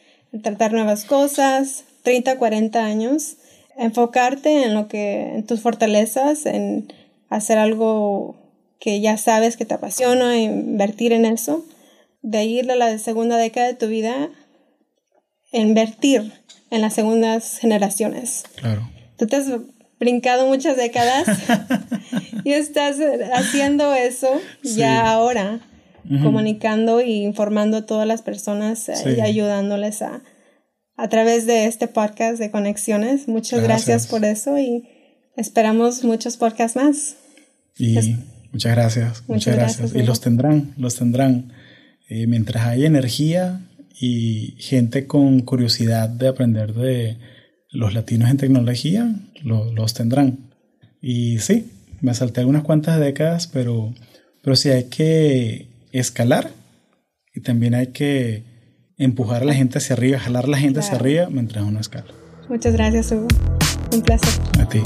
[0.42, 1.84] tratar nuevas cosas.
[2.02, 3.36] 30 a 40 años,
[3.76, 6.92] enfocarte en lo que, en tus fortalezas, en
[7.28, 8.36] hacer algo
[8.80, 11.64] que ya sabes que te apasiona, invertir en eso.
[12.22, 14.30] De ahí a la segunda década de tu vida,
[15.52, 16.32] invertir
[16.70, 18.44] en las segundas generaciones.
[18.56, 18.88] Claro.
[19.16, 19.46] Tú te has
[19.98, 21.26] brincado muchas décadas
[22.44, 22.96] y estás
[23.34, 24.28] haciendo eso
[24.62, 25.60] ya ahora,
[26.22, 30.22] comunicando y informando a todas las personas eh, y ayudándoles a,
[30.96, 33.28] a través de este podcast de conexiones.
[33.28, 34.88] Muchas gracias, por eso y
[35.36, 37.16] esperamos muchos podcasts más.
[37.76, 38.16] Y
[38.52, 39.94] muchas gracias, muchas, gracias.
[39.94, 41.52] Y los tendrán, los tendrán.
[42.08, 43.67] Eh, mientras hay energía,
[44.00, 47.18] y gente con curiosidad de aprender de
[47.70, 50.50] los latinos en tecnología los tendrán.
[51.00, 51.70] Y sí,
[52.00, 53.94] me salté algunas cuantas décadas, pero,
[54.42, 56.50] pero sí hay que escalar
[57.34, 58.44] y también hay que
[58.96, 62.06] empujar a la gente hacia arriba, jalar a la gente hacia arriba mientras uno escala.
[62.48, 63.28] Muchas gracias, Hugo.
[63.92, 64.40] Un placer.
[64.60, 64.80] A ti.